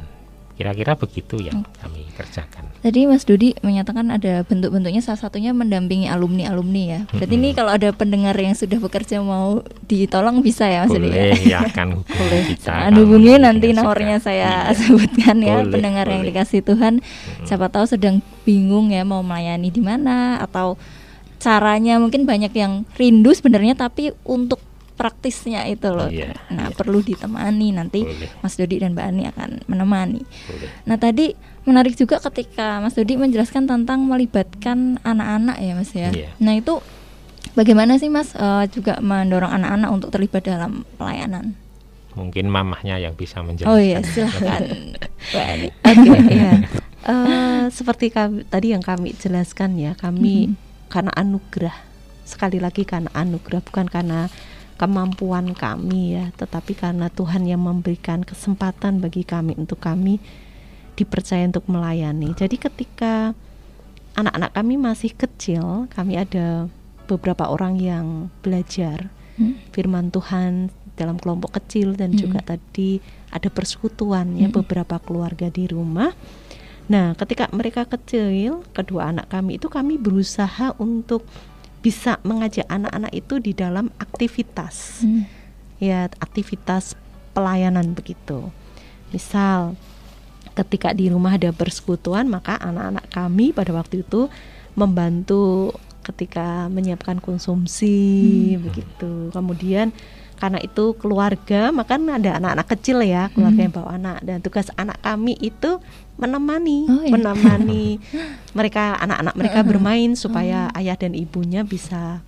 [0.56, 6.82] kira-kira begitu yang kami kerjakan Tadi Mas Dodi menyatakan ada bentuk-bentuknya salah satunya mendampingi alumni-alumni
[6.86, 7.00] ya.
[7.10, 11.12] Berarti ini kalau ada pendengar yang sudah bekerja mau ditolong bisa ya Mas Dodi ya?
[11.12, 12.40] boleh ya hubungi Boleh.
[12.46, 14.76] kita hubungi nanti nomornya saya Iya.
[14.78, 16.30] sebutkan ya Boleh, pendengar yang boleh.
[16.30, 16.94] dikasih Tuhan.
[17.42, 20.78] Siapa tahu sedang bingung ya mau melayani di mana atau
[21.36, 24.62] caranya mungkin banyak yang rindu sebenarnya tapi untuk
[24.96, 26.08] praktisnya itu loh.
[26.08, 28.32] Iya, nah, perlu ditemani nanti Boleh.
[28.40, 30.22] Mas Dodi dan Mbak Ani akan menemani.
[30.24, 30.68] Boleh.
[30.88, 31.36] Nah tadi
[31.68, 36.08] menarik juga ketika Mas Dodi menjelaskan tentang melibatkan anak-anak ya Mas ya.
[36.10, 36.32] Iya.
[36.40, 36.80] Nah itu
[37.52, 41.54] bagaimana sih Mas eh, juga mendorong anak-anak untuk terlibat dalam pelayanan?
[42.16, 44.64] mungkin mamahnya yang bisa menjelaskan Oh iya silahkan
[45.36, 45.68] Mbak Ani.
[45.84, 46.52] Oke, iya.
[47.06, 50.56] Eh, seperti kami, tadi yang kami jelaskan ya, kami
[50.90, 51.76] karena anugerah.
[52.26, 54.26] Sekali lagi karena anugerah bukan karena
[54.76, 60.20] kemampuan kami ya, tetapi karena Tuhan yang memberikan kesempatan bagi kami untuk kami
[60.96, 62.32] dipercaya untuk melayani.
[62.36, 63.32] Jadi ketika
[64.16, 66.68] anak-anak kami masih kecil, kami ada
[67.04, 69.60] beberapa orang yang belajar Hmm.
[69.72, 72.18] firman Tuhan dalam kelompok kecil dan Mm.
[72.24, 74.56] juga tadi ada persekutuan ya Mm.
[74.64, 76.16] beberapa keluarga di rumah.
[76.88, 81.28] Nah, ketika mereka kecil, kedua anak kami itu kami berusaha untuk
[81.86, 85.22] bisa mengajak anak-anak itu di dalam aktivitas Hmm.
[85.78, 86.98] ya aktivitas
[87.30, 88.50] pelayanan begitu.
[89.14, 89.78] Misal
[90.58, 94.26] ketika di rumah ada persekutuan, maka anak-anak kami pada waktu itu
[94.74, 95.70] membantu
[96.02, 99.30] ketika menyiapkan konsumsi begitu.
[99.30, 99.94] Kemudian
[100.36, 104.18] karena itu keluarga maka ada anak-anak kecil ya keluarga yang bawa anak.
[104.20, 105.80] Dan tugas anak kami itu
[106.20, 107.12] menemani Oh, iya.
[107.12, 107.96] menemani
[108.58, 112.20] mereka anak-anak mereka bermain supaya ayah dan ibunya bisa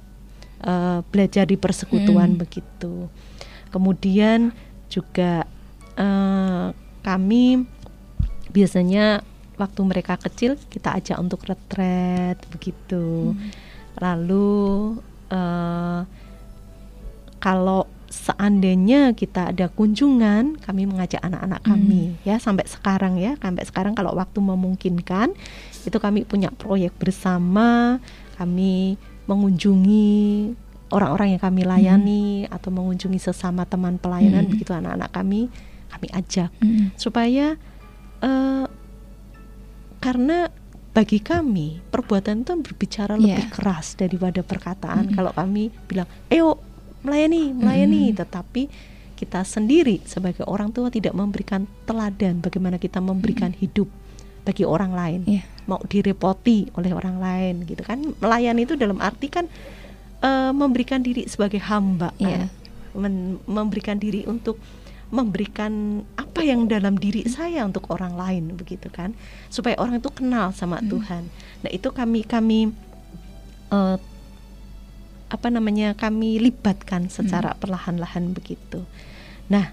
[0.64, 2.40] eh, belajar di persekutuan Mm.
[2.40, 3.12] begitu.
[3.68, 4.56] Kemudian
[4.88, 5.44] juga
[5.96, 6.66] eh,
[7.04, 7.44] kami
[8.48, 9.20] biasanya
[9.60, 13.36] waktu mereka kecil kita ajak untuk retret begitu.
[14.00, 14.96] Lalu
[15.28, 16.00] eh,
[17.38, 23.92] kalau seandainya kita ada kunjungan, kami mengajak anak-anak kami ya sampai sekarang ya, sampai sekarang
[23.92, 25.36] kalau waktu memungkinkan
[25.84, 28.00] itu kami punya proyek bersama,
[28.36, 28.96] kami
[29.28, 30.16] mengunjungi
[30.88, 34.52] orang-orang yang kami layani atau mengunjungi sesama teman pelayanan Hmm.
[34.52, 35.52] begitu anak-anak kami
[35.88, 36.92] kami ajak Mm.
[36.96, 37.56] supaya
[38.18, 38.66] eh,
[40.00, 40.48] karena
[40.90, 43.54] bagi kami perbuatan itu berbicara lebih Iya.
[43.54, 45.10] keras daripada perkataan.
[45.10, 45.14] Mm.
[45.14, 46.58] Kalau kami bilang, "Ayo
[47.02, 48.16] melayani, melayani," Mm.
[48.18, 48.62] tetapi
[49.18, 53.90] kita sendiri sebagai orang tua tidak memberikan teladan bagaimana kita memberikan hidup
[54.46, 55.20] bagi orang lain.
[55.26, 55.42] Iya.
[55.66, 57.98] Mau direpoti oleh orang lain gitu kan.
[58.22, 59.50] Melayani itu dalam arti kan
[60.22, 62.14] eh, memberikan diri sebagai hamba.
[62.22, 62.46] Iya.
[62.46, 62.50] kan.
[62.94, 64.58] Men- memberikan diri untuk
[65.08, 69.16] memberikan apa yang dalam diri saya untuk orang lain begitu kan
[69.48, 71.24] supaya orang itu kenal sama Tuhan
[71.64, 72.68] nah itu kami kami
[73.72, 73.96] eh,
[75.28, 78.84] apa namanya kami libatkan secara perlahan-lahan begitu
[79.46, 79.72] nah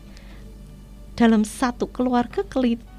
[1.16, 2.44] dalam satu keluarga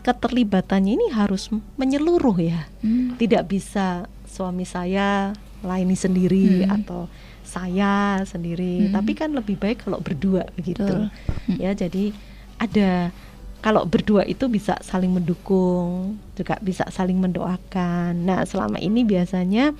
[0.00, 3.20] keterlibatannya ini harus menyeluruh ya Mm.
[3.20, 6.80] tidak bisa suami saya melayani sendiri Hmm.
[6.80, 7.00] atau
[7.42, 8.92] saya sendiri Hmm.
[8.92, 11.08] tapi kan lebih baik kalau berdua begitu Betul.
[11.48, 11.56] Hmm.
[11.56, 12.12] ya jadi
[12.56, 13.12] ada
[13.60, 19.72] kalau berdua itu bisa saling mendukung juga bisa saling mendoakan nah selama ini biasanya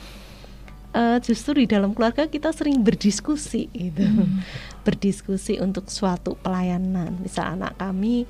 [0.96, 4.40] eh, justru di dalam keluarga kita sering berdiskusi gitu Hmm.
[4.80, 8.24] berdiskusi untuk suatu pelayanan misal anak kami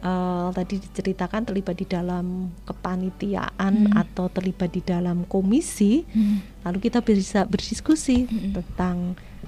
[0.00, 3.94] eh, tadi diceritakan terlibat di dalam kepanitiaan Hmm.
[3.94, 6.64] atau terlibat di dalam komisi Mm.
[6.64, 8.52] lalu kita bisa berdiskusi Mm-mm.
[8.56, 8.96] tentang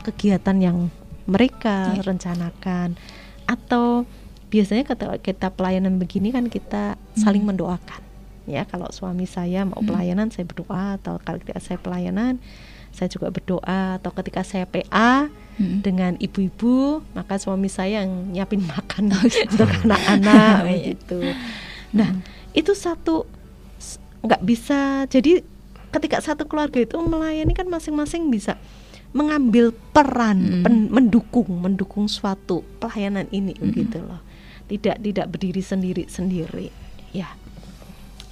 [0.03, 0.79] kegiatan yang
[1.25, 2.05] mereka Iya.
[2.05, 3.01] rencanakan
[3.45, 4.05] atau
[4.49, 7.57] biasanya ketika kita pelayanan begini kan kita saling Mm.
[7.57, 8.03] mendoakan
[8.45, 9.89] ya kalau suami saya mau Mm.
[9.89, 12.43] pelayanan saya berdoa atau kalau ketika saya pelayanan
[12.93, 15.79] saya juga berdoa atau ketika saya PA Mm.
[15.81, 19.47] dengan ibu-ibu maka suami saya yang nyiapin makan Oh, gitu.
[19.53, 20.67] untuk anak-anak Iya.
[20.67, 21.19] begitu
[21.93, 22.09] nah
[22.53, 23.29] itu satu
[24.23, 25.43] nggak bisa jadi
[25.93, 28.57] ketika satu keluarga itu melayani kan masing-masing bisa
[29.13, 30.63] mengambil peran Mm.
[30.65, 33.63] pen- mendukung mendukung suatu pelayanan ini Mm.
[33.63, 34.21] begitu loh
[34.67, 36.73] tidak tidak berdiri sendiri sendiri
[37.13, 37.29] ya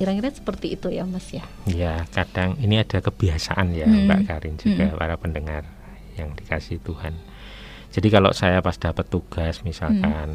[0.01, 4.09] kira-kira seperti itu ya mas ya Ya, kadang ini ada kebiasaan ya Hmm.
[4.09, 4.97] Mbak Karin juga Hmm.
[4.97, 5.63] para pendengar
[6.17, 7.13] yang dikasih Tuhan.
[7.91, 10.31] Jadi kalau saya pas dapat tugas misalkan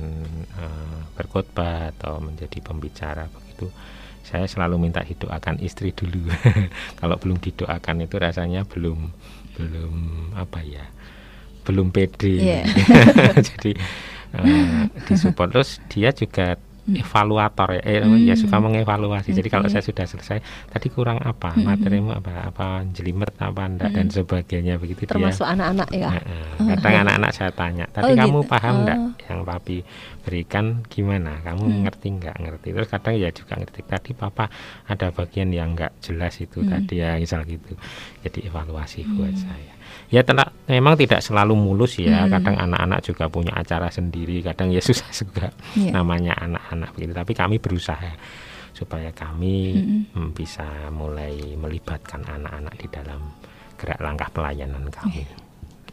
[0.53, 3.71] eh, berkhotbah atau menjadi pembicara begitu,
[4.21, 6.29] saya selalu minta didoakan istri dulu.
[6.99, 9.09] kalau belum didoakan itu rasanya belum
[9.55, 9.95] belum
[10.35, 10.85] apa ya?
[11.65, 12.37] belum pede.
[12.37, 12.61] Iya.
[13.49, 13.73] Jadi
[14.35, 16.74] eh, disupport terus dia juga Hmm.
[16.85, 18.21] Evaluator ya, eh, Hmm.
[18.21, 19.33] ya suka mengevaluasi.
[19.33, 20.37] Jadi kalau saya sudah selesai,
[20.69, 21.65] tadi kurang apa, Hmm.
[21.65, 24.15] materimu apa, apa jelimet apa enggak dan Hmm.
[24.15, 26.45] sebagainya begitu termasuk anak-anak ya Heeh.
[26.61, 26.67] Oh.
[26.77, 28.49] Kadang anak-anak saya tanya, tadi Oh, kamu gitu.
[28.53, 29.11] paham enggak Oh.
[29.25, 29.77] yang papi
[30.21, 31.41] berikan gimana?
[31.41, 31.81] Kamu Hmm.
[31.85, 32.67] ngerti enggak ngerti?
[32.73, 33.79] Terus kadang ya juga ngerti.
[33.85, 34.45] Tadi papa
[34.85, 36.69] ada bagian yang enggak jelas itu Hmm.
[36.69, 37.73] tadi ya misal gitu.
[38.21, 39.43] Jadi evaluasi buat Hmm.
[39.45, 39.73] saya.
[40.15, 42.23] Ya tenang, memang tidak selalu mulus ya.
[42.23, 42.31] Hmm.
[42.31, 44.39] Kadang anak-anak juga punya acara sendiri.
[44.39, 45.91] Kadang ya susah juga Iya.
[45.91, 47.11] namanya anak-anak begitu.
[47.11, 48.15] Tapi kami berusaha
[48.71, 50.01] supaya kami Mm-mm.
[50.15, 53.19] mm, bisa mulai melibatkan anak-anak di dalam
[53.75, 55.27] gerak langkah pelayanan kami.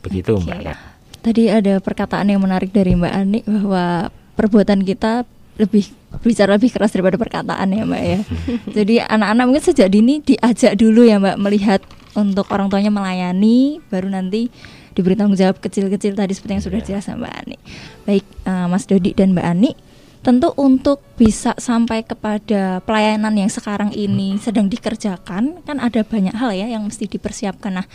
[0.02, 0.46] Begitu Oke.
[0.46, 0.78] Mbak Kat.
[1.22, 5.22] Tadi ada perkataan yang menarik dari Mbak Ani bahwa perbuatan kita
[5.58, 5.86] lebih
[6.22, 8.18] bicara lebih keras daripada perkataan ya Mbak ya.
[8.82, 11.80] Jadi anak-anak mungkin sejak dini diajak dulu ya Mbak melihat
[12.14, 14.52] untuk orang tuanya melayani, baru nanti
[14.92, 16.86] diberi tanggung jawab kecil-kecil tadi seperti yang sudah Iya.
[17.00, 17.56] jelas Mbak Ani.
[18.04, 19.72] Baik eh, Mas Dodi dan Mbak Ani,
[20.20, 26.52] tentu untuk bisa sampai kepada pelayanan yang sekarang ini sedang dikerjakan kan ada banyak hal
[26.52, 27.82] ya yang mesti dipersiapkan.
[27.82, 27.86] Nah,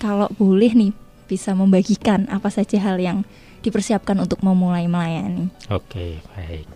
[0.00, 0.90] kalau boleh nih
[1.26, 3.22] bisa membagikan apa saja hal yang
[3.62, 5.50] dipersiapkan untuk memulai melayani.
[5.70, 6.66] Oke, baik.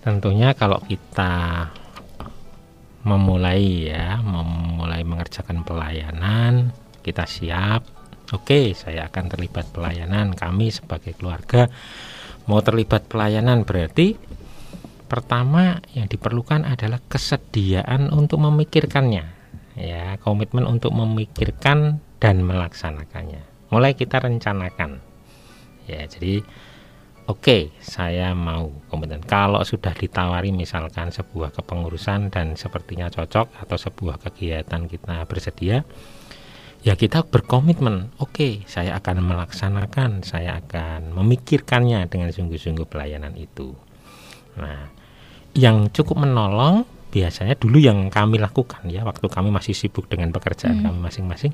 [0.00, 1.68] Tentunya kalau kita
[3.04, 7.86] memulai ya, memulai mengerjakan pelayanan, kita siap.
[8.30, 10.36] Oke, saya akan terlibat pelayanan.
[10.38, 11.66] Kami sebagai keluarga
[12.46, 14.14] mau terlibat pelayanan berarti
[15.10, 19.26] pertama yang diperlukan adalah kesediaan untuk memikirkannya.
[19.74, 23.72] Ya, komitmen untuk memikirkan dan melaksanakannya.
[23.72, 25.10] Mulai kita rencanakan
[25.90, 26.46] ya jadi
[27.28, 34.22] oke saya mau komitmen kalau sudah ditawari misalkan sebuah kepengurusan dan sepertinya cocok atau sebuah
[34.22, 35.84] kegiatan kita bersedia
[36.80, 38.16] ya kita berkomitmen.
[38.20, 43.76] Oke saya akan melaksanakan saya akan memikirkannya dengan sungguh-sungguh pelayanan itu.
[44.56, 44.88] Nah
[45.52, 50.78] yang cukup menolong biasanya dulu yang kami lakukan ya waktu kami masih sibuk dengan pekerjaan
[50.78, 50.84] hmm.
[50.86, 51.52] kami masing-masing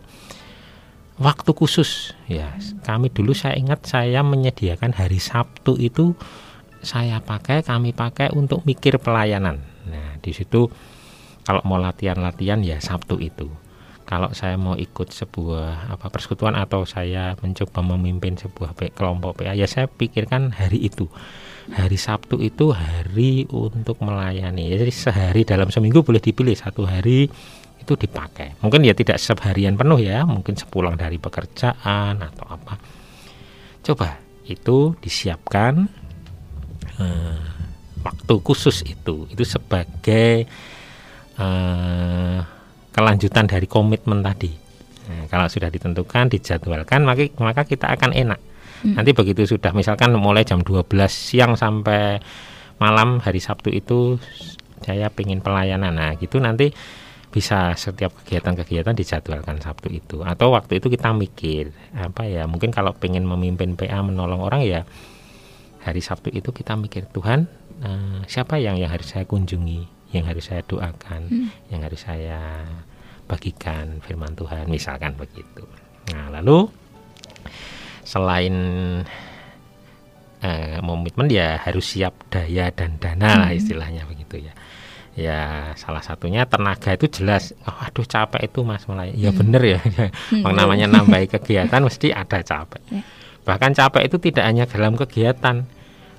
[1.16, 2.12] waktu khusus.
[2.28, 6.16] Ya kami dulu saya ingat saya menyediakan hari Sabtu itu
[6.84, 9.60] saya pakai kami pakai untuk mikir pelayanan.
[9.88, 10.68] Nah di situ
[11.46, 13.48] kalau mau latihan-latihan ya Sabtu itu.
[14.06, 19.66] Kalau saya mau ikut sebuah apa persekutuan atau saya mencoba memimpin sebuah kelompok PA ya
[19.66, 21.10] saya pikirkan hari itu.
[21.74, 24.70] Hari Sabtu itu hari untuk melayani.
[24.70, 27.26] Jadi sehari dalam seminggu boleh dipilih satu hari
[27.86, 28.58] itu dipakai.
[28.58, 32.74] Mungkin ya tidak seharian penuh ya, mungkin sepulang dari pekerjaan atau apa.
[33.86, 35.86] Coba itu disiapkan
[36.98, 37.38] eh,
[38.02, 40.50] waktu khusus itu, itu sebagai
[41.38, 42.38] eh,
[42.90, 44.50] kelanjutan dari komitmen tadi.
[45.06, 48.42] Nah, kalau sudah ditentukan, dijadwalkan, maka maka kita akan enak.
[48.82, 48.98] Hmm.
[48.98, 52.18] Nanti begitu sudah misalkan mulai jam 12 siang sampai
[52.82, 54.18] malam hari Sabtu itu
[54.82, 55.94] saya ingin pelayanan.
[55.94, 56.74] Nah, gitu nanti
[57.36, 62.96] bisa setiap kegiatan-kegiatan dijadwalkan Sabtu itu atau waktu itu kita mikir apa ya mungkin kalau
[62.96, 64.88] pengen memimpin PA menolong orang ya
[65.84, 67.44] hari Sabtu itu kita mikir Tuhan
[67.84, 69.84] uh, siapa yang yang harus saya kunjungi
[70.16, 71.68] yang harus saya doakan hmm.
[71.68, 72.64] yang harus saya
[73.28, 75.68] bagikan firman Tuhan misalkan begitu
[76.16, 76.72] nah lalu
[78.00, 78.56] selain
[80.40, 83.60] uh, komitmen ya harus siap daya dan dana hmm.
[83.60, 84.56] istilahnya begitu ya
[85.16, 89.38] ya salah satunya tenaga itu jelas oh, aduh capek itu mas mulai ya hmm.
[89.40, 89.80] bener ya
[90.36, 90.44] hmm.
[90.52, 93.00] namanya nambahi kegiatan mesti ada capek ya.
[93.48, 95.64] bahkan capek itu tidak hanya dalam kegiatan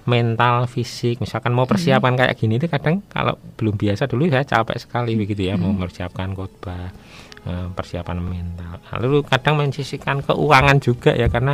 [0.10, 2.20] mental fisik misalkan mau persiapan hmm.
[2.26, 5.62] kayak gini itu kadang kalau belum biasa dulu saya capek sekali begitu ya hmm.
[5.62, 6.90] mau mempersiapkan khotbah
[7.46, 11.54] eh, persiapan mental lalu kadang mensisikan keuangan juga ya karena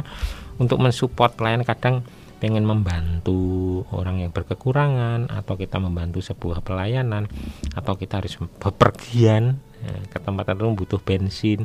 [0.64, 2.08] untuk mensupport pelayan kadang
[2.44, 7.32] pengen membantu orang yang berkekurangan atau kita membantu sebuah pelayanan
[7.72, 11.64] atau kita harus bepergian ya, ke tempat tertentu butuh bensin.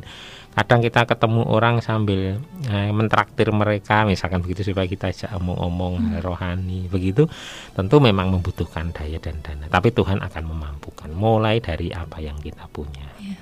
[0.55, 2.39] Kadang kita ketemu orang sambil
[2.71, 6.23] eh, mentraktir mereka misalkan begitu supaya kita ajak omong-omong hmm.
[6.23, 7.27] rohani begitu
[7.75, 9.67] tentu memang membutuhkan daya dan dana.
[9.67, 13.11] Tapi Tuhan akan memampukan mulai dari apa yang kita punya.
[13.19, 13.35] Yeah.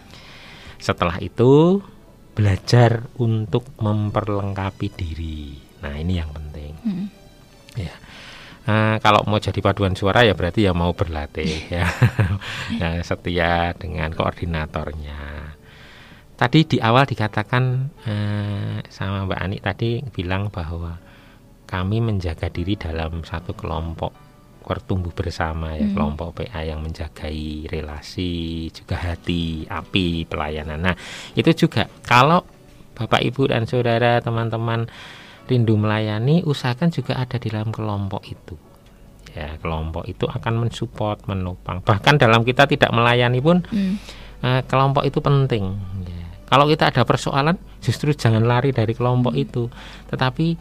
[0.78, 1.82] setelah itu
[2.34, 5.58] belajar untuk memperlengkapi diri.
[5.86, 6.74] Nah ini yang penting.
[6.82, 7.27] Hmm
[8.68, 11.88] Nah, kalau mau jadi paduan suara ya berarti ya mau berlatih ya.
[12.76, 15.55] ya setia dengan koordinatornya.
[16.38, 17.63] Tadi di awal dikatakan
[18.05, 20.99] eh, sama Mbak Ani tadi bilang bahwa
[21.65, 24.28] kami menjaga diri dalam satu kelompok
[24.68, 25.95] bertumbuh bersama ya hmm.
[25.95, 30.91] kelompok PA yang menjagai relasi juga hati api pelayanan.
[30.91, 30.95] Nah
[31.39, 32.43] itu juga kalau
[32.91, 34.91] Bapak Ibu dan Saudara teman-teman
[35.48, 38.56] rindu melayani usahakan juga ada di dalam kelompok itu
[39.38, 43.93] ya kelompok itu akan mensupport menopang bahkan dalam kita tidak melayani pun hmm.
[44.41, 45.78] uh, kelompok itu penting
[46.10, 46.26] ya.
[46.50, 49.43] kalau kita ada persoalan justru jangan lari dari kelompok hmm.
[49.45, 49.64] itu
[50.10, 50.58] tetapi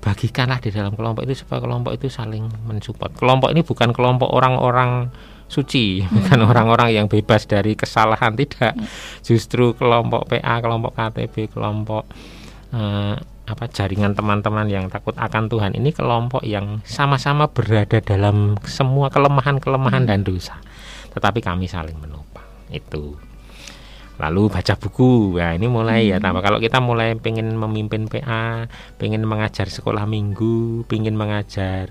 [0.00, 5.12] bagikanlah di dalam kelompok itu supaya kelompok itu saling mensupport kelompok ini bukan kelompok orang-orang
[5.46, 6.10] suci hmm.
[6.10, 8.86] bukan orang-orang yang bebas dari kesalahan tidak hmm.
[9.22, 12.10] justru kelompok PA kelompok KTB kelompok
[12.74, 13.14] uh,
[13.50, 20.06] apa jaringan teman-teman yang takut akan Tuhan ini kelompok yang sama-sama berada dalam semua kelemahan-kelemahan
[20.06, 20.10] hmm.
[20.10, 20.56] dan dosa.
[21.10, 22.46] Tetapi kami saling menopang.
[22.70, 23.18] Itu.
[24.22, 25.42] Lalu baca buku.
[25.42, 26.22] Ya, ini mulai ya, hmm.
[26.22, 28.70] ya tambah kalau kita mulai pengen memimpin PA,
[29.02, 31.90] pengen mengajar sekolah minggu, pengen mengajar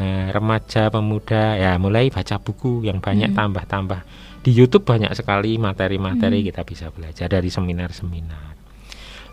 [0.00, 4.00] eh, remaja, pemuda, ya mulai baca buku yang banyak tambah-tambah.
[4.00, 4.40] Hmm.
[4.40, 6.48] Di YouTube banyak sekali materi-materi hmm.
[6.48, 8.63] kita bisa belajar dari seminar-seminar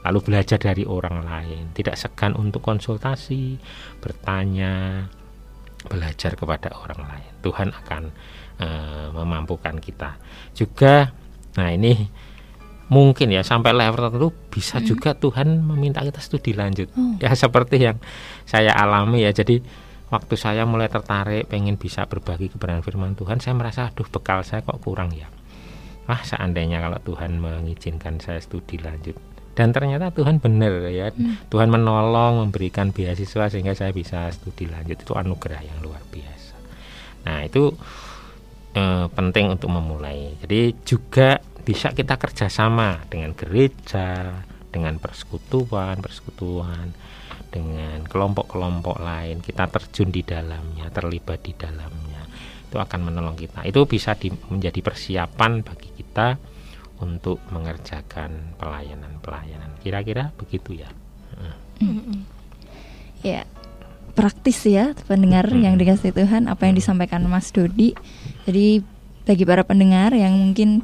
[0.02, 3.62] lalu belajar dari orang lain, tidak segan untuk konsultasi,
[4.02, 5.06] bertanya,
[5.86, 7.32] belajar kepada orang lain.
[7.41, 8.04] Tuhan akan
[8.62, 10.18] uh, memampukan kita.
[10.58, 11.14] Juga,
[11.58, 11.93] nah ini
[12.91, 14.86] mungkin ya sampai level tertentu bisa hmm.
[14.86, 16.89] juga Tuhan meminta kita studi lanjut.
[16.97, 17.16] Oh.
[17.22, 17.97] Ya seperti yang
[18.43, 19.32] saya alami ya.
[19.32, 19.62] Jadi
[20.12, 24.66] waktu saya mulai tertarik pengen bisa berbagi kebenaran firman Tuhan, saya merasa aduh bekal saya
[24.66, 25.30] kok kurang ya.
[26.10, 31.12] Ah seandainya kalau Tuhan mengizinkan saya studi lanjut dan ternyata Tuhan benar ya.
[31.12, 31.36] Hmm.
[31.52, 35.04] Tuhan menolong memberikan beasiswa sehingga saya bisa studi lanjut.
[35.04, 36.56] Itu anugerah yang luar biasa.
[37.28, 37.76] Nah itu
[38.72, 40.39] eh, penting untuk memulai.
[40.39, 44.39] Jadi juga bisa kita kerjasama dengan gereja
[44.72, 46.95] dengan persekutuan persekutuan
[47.52, 49.43] dengan kelompok-kelompok lain.
[49.43, 52.24] Kita terjun di dalamnya terlibat di dalamnya.
[52.72, 53.68] Itu akan menolong kita.
[53.68, 56.51] Itu bisa di, menjadi persiapan bagi kita
[57.02, 59.74] untuk mengerjakan pelayanan-pelayanan.
[59.82, 60.89] Kira-kira begitu ya?
[63.22, 63.45] Ya
[64.12, 65.64] praktis ya pendengar Hmm.
[65.64, 67.93] yang dikasih Tuhan apa yang disampaikan Mas Dodi.
[68.45, 68.82] Jadi
[69.24, 70.82] bagi para pendengar yang mungkin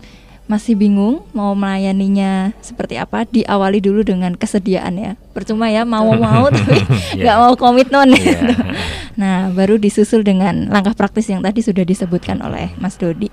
[0.47, 5.11] masih bingung mau melayaninya seperti apa diawali dulu dengan kesediaan ya.
[5.35, 6.79] Percuma ya mau mau tapi
[7.13, 7.19] Iya.
[7.19, 8.15] nggak mau komitmen.
[8.15, 8.39] Iya.
[9.21, 13.27] nah baru disusul dengan langkah praktis yang tadi sudah disebutkan oleh Mas Dodi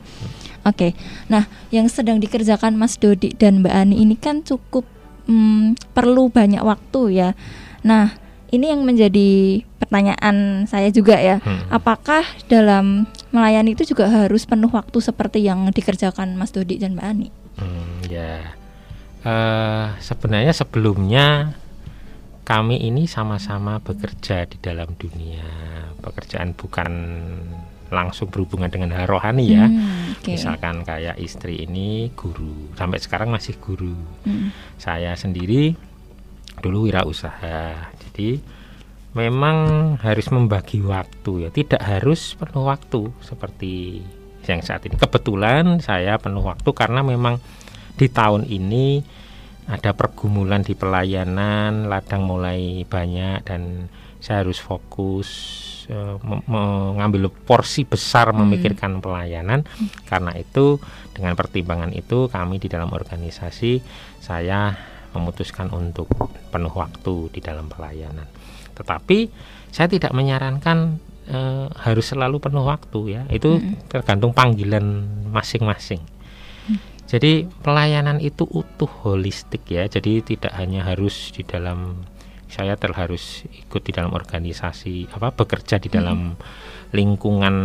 [0.64, 0.96] oke.
[1.30, 4.84] Nah yang sedang dikerjakan Mas Dodi dan Mbak Ani ini kan cukup
[5.28, 7.30] mm, perlu banyak waktu ya.
[7.86, 8.16] Nah
[8.54, 11.42] ini yang menjadi pertanyaan saya juga ya.
[11.42, 11.66] Hmm.
[11.74, 13.04] apakah dalam
[13.34, 17.28] melayani itu juga harus penuh waktu seperti yang dikerjakan Mas Dodi dan Mbak Ani?
[17.58, 18.54] Hmm, ya.
[19.24, 21.56] Eh, sebenarnya sebelumnya
[22.44, 25.48] kami ini sama-sama bekerja di dalam dunia
[26.04, 26.92] pekerjaan bukan
[27.94, 30.34] langsung berhubungan dengan hal rohani ya Hmm, oke.
[30.34, 33.94] misalkan kayak istri ini guru sampai sekarang masih guru
[34.26, 34.50] Hmm.
[34.76, 35.78] saya sendiri
[36.60, 38.38] dulu wirausaha jadi
[39.14, 39.56] memang
[40.02, 44.02] harus membagi waktu ya tidak harus penuh waktu seperti
[44.44, 47.38] yang saat ini kebetulan saya penuh waktu karena memang
[47.94, 49.00] di tahun ini
[49.64, 53.88] ada pergumulan di pelayanan ladang mulai banyak dan
[54.20, 55.28] saya harus fokus
[55.88, 56.16] eh,
[56.48, 59.66] mengambil porsi besar memikirkan pelayanan
[60.08, 60.80] karena itu
[61.14, 63.80] dengan pertimbangan itu kami di dalam organisasi
[64.18, 64.74] saya
[65.14, 66.10] memutuskan untuk
[66.50, 68.26] penuh waktu di dalam pelayanan.
[68.74, 69.30] Tetapi
[69.70, 70.98] saya tidak menyarankan
[71.30, 73.22] eh, harus selalu penuh waktu ya.
[73.30, 76.02] Itu tergantung panggilan masing-masing.
[77.04, 79.86] Jadi pelayanan itu utuh holistik ya.
[79.86, 82.02] Jadi tidak hanya harus di dalam
[82.48, 86.38] saya ter harus ikut di dalam organisasi apa bekerja di dalam
[86.94, 87.56] lingkungan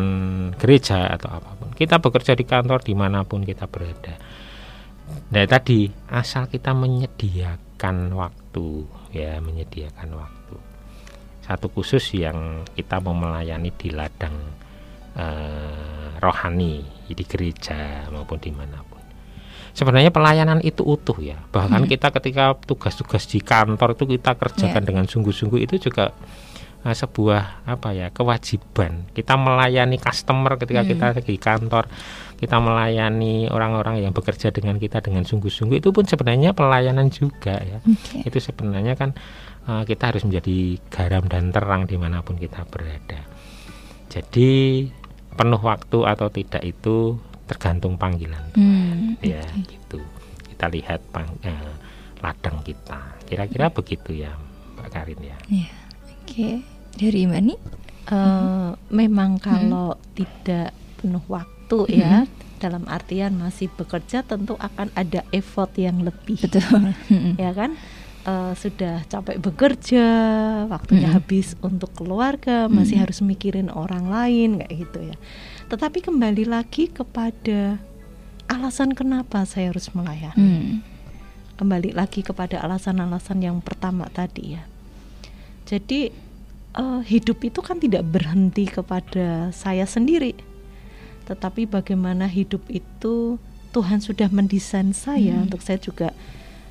[0.57, 1.69] gereja atau apa pun.
[1.77, 4.17] Kita bekerja di kantor di mana pun kita berada.
[5.29, 8.67] Nah tadi asal kita menyediakan waktu
[9.13, 10.57] ya menyediakan waktu.
[11.45, 14.37] Satu khusus yang kita mau melayani di ladang
[15.13, 18.88] eh, rohani di gereja maupun di mana pun.
[19.73, 21.37] Sebenarnya pelayanan itu utuh ya.
[21.49, 24.87] Bahkan kita ketika tugas-tugas di kantor itu kita kerjakan Ya.
[24.87, 26.11] dengan sungguh-sungguh itu juga
[26.79, 29.11] eh, sebuah apa ya kewajiban.
[29.11, 31.91] Kita melayani customer ketika kita di kantor,
[32.39, 37.83] kita melayani orang-orang yang bekerja dengan kita dengan sungguh-sungguh itu pun sebenarnya pelayanan juga ya.
[37.83, 38.23] Oke.
[38.23, 39.11] Itu sebenarnya kan
[39.67, 43.27] eh, kita harus menjadi garam dan terang di mana pun kita berada.
[44.09, 44.87] Jadi
[45.35, 47.15] penuh waktu atau tidak itu
[47.49, 49.97] tergantung panggilan Hmm, ya gitu.
[50.53, 51.73] Kita lihat pang, eh,
[52.21, 53.17] ladang kita.
[53.25, 54.37] Kira-kira begitu ya
[54.77, 55.37] Mbak Karin ya.
[55.49, 55.71] Iya.
[56.21, 56.49] Oke,
[56.93, 57.55] dari Mbak Ani?
[58.09, 62.25] Eh, memang kalau tidak penuh waktu ya
[62.59, 66.91] dalam artian masih bekerja tentu akan ada effort yang lebih Betul.
[67.09, 67.33] Hmm.
[67.39, 67.73] ya kan
[68.29, 70.05] Eh, sudah capek bekerja
[70.69, 71.17] waktunya Mm-mm.
[71.17, 75.17] habis untuk keluarga masih harus mikirin orang lain kayak gitu ya
[75.65, 77.81] tetapi kembali lagi kepada
[78.45, 80.85] alasan kenapa saya harus melayani Hmm.
[81.57, 84.63] kembali lagi kepada alasan-alasan yang pertama tadi ya.
[85.65, 86.13] Jadi
[86.75, 90.37] eh, hidup itu kan tidak berhenti kepada saya sendiri,
[91.25, 93.41] tetapi bagaimana hidup itu
[93.73, 95.49] Tuhan sudah mendesain saya Hmm.
[95.49, 96.13] untuk saya juga.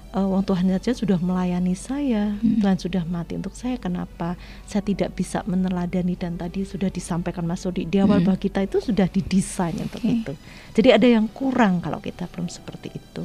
[0.08, 2.64] Eh, Wong Tuhan saja sudah melayani saya, Hmm.
[2.64, 3.76] Tuhan sudah mati untuk saya.
[3.76, 8.32] Kenapa saya tidak bisa meneladani dan tadi sudah disampaikan Mas Sodi di awal Hmm.
[8.32, 10.10] bahwa kita itu sudah didesain untuk Oke.
[10.10, 10.32] itu.
[10.72, 13.24] Jadi ada yang kurang kalau kita belum seperti itu.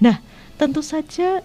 [0.00, 0.18] Nah,
[0.56, 1.40] tentu saja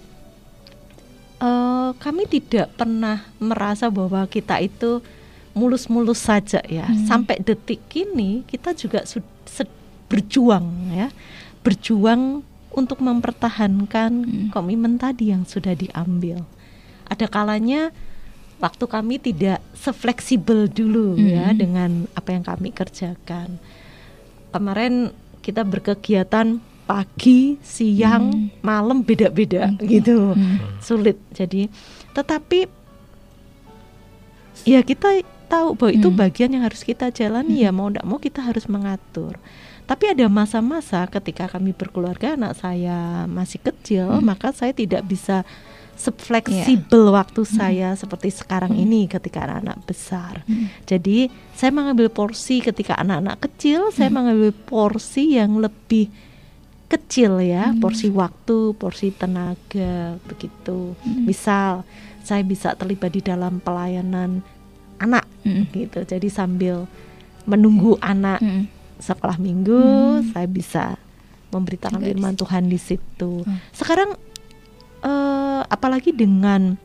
[1.36, 5.04] eh, kami tidak pernah merasa bahwa kita itu
[5.52, 6.88] mulus-mulus saja ya.
[6.88, 7.06] Hmm.
[7.06, 9.04] Sampai detik ini kita juga
[10.08, 11.08] berjuang ya,
[11.60, 12.40] berjuang
[12.76, 14.48] untuk mempertahankan Hmm.
[14.52, 16.44] komitmen tadi yang sudah diambil.
[17.08, 17.96] Ada kalanya
[18.60, 21.58] waktu kami tidak sefleksibel dulu ya Hmm.
[21.58, 23.58] dengan apa yang kami kerjakan.
[24.52, 28.48] Kemarin kita berkegiatan pagi, siang, Hmm.
[28.62, 30.00] malam beda-beda Oke.
[30.00, 30.36] gitu.
[30.36, 30.60] Hmm.
[30.80, 31.18] Sulit.
[31.32, 31.72] Jadi
[32.14, 32.68] tetapi
[34.64, 36.18] ya kita tahu bahwa itu Hmm.
[36.18, 39.38] bagian yang harus kita jalani ya mau tidak mau kita harus mengatur.
[39.86, 44.26] Tapi ada masa-masa ketika kami berkeluarga anak saya masih kecil, Hmm.
[44.26, 45.46] maka saya tidak bisa
[45.96, 48.84] fleksibel waktu saya seperti sekarang Hmm.
[48.84, 50.44] ini ketika anak-anak besar.
[50.44, 50.68] Hmm.
[50.84, 54.20] Jadi saya mengambil porsi ketika anak-anak kecil, saya Hmm.
[54.20, 56.12] mengambil porsi yang lebih
[56.92, 57.80] kecil ya, Hmm.
[57.80, 61.00] porsi waktu, porsi tenaga begitu.
[61.00, 61.24] Hmm.
[61.24, 61.88] Misal
[62.26, 64.42] saya bisa terlibat di dalam pelayanan
[64.98, 65.64] anak Mm.
[65.72, 66.00] gitu.
[66.08, 66.90] Jadi sambil
[67.46, 68.66] menunggu anak Mm.
[69.06, 70.26] Sekolah minggu, Hmm.
[70.32, 70.98] saya bisa
[71.48, 73.46] memberitakan di firman Tuhan di situ.
[73.46, 73.62] Hmm.
[73.72, 74.18] Sekarang
[75.02, 76.82] eh, apalagi dengan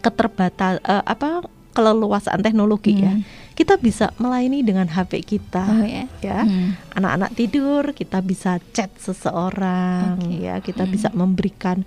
[0.00, 3.26] keterbatas eh, apa keleluasaan teknologi ya, Mm.
[3.52, 5.62] kita bisa melayani dengan HP kita.
[5.64, 6.06] Oh ya.
[6.20, 6.78] Ya, Mm.
[6.94, 10.38] anak-anak tidur kita bisa chat seseorang, Oke.
[10.40, 10.92] ya kita Hmm.
[10.92, 11.82] bisa memberikan.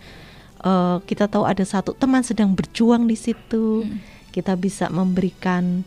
[0.57, 4.01] eh, kita tahu ada satu teman sedang berjuang di situ, Mm.
[4.31, 5.85] kita bisa memberikan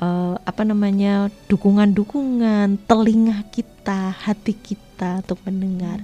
[0.00, 6.02] eh, apa namanya dukungan-dukungan telinga kita, hati kita untuk mendengar.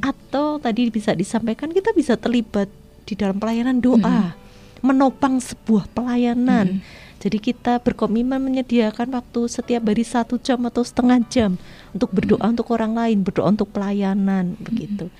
[0.00, 2.70] Atau tadi bisa disampaikan kita bisa terlibat
[3.04, 4.34] di dalam pelayanan doa,
[4.80, 6.80] menopang sebuah pelayanan.
[6.80, 7.08] Mm.
[7.20, 11.60] Jadi kita berkomitmen menyediakan waktu setiap hari satu jam atau setengah jam
[11.92, 15.12] untuk berdoa untuk orang lain, berdoa untuk pelayanan begitu.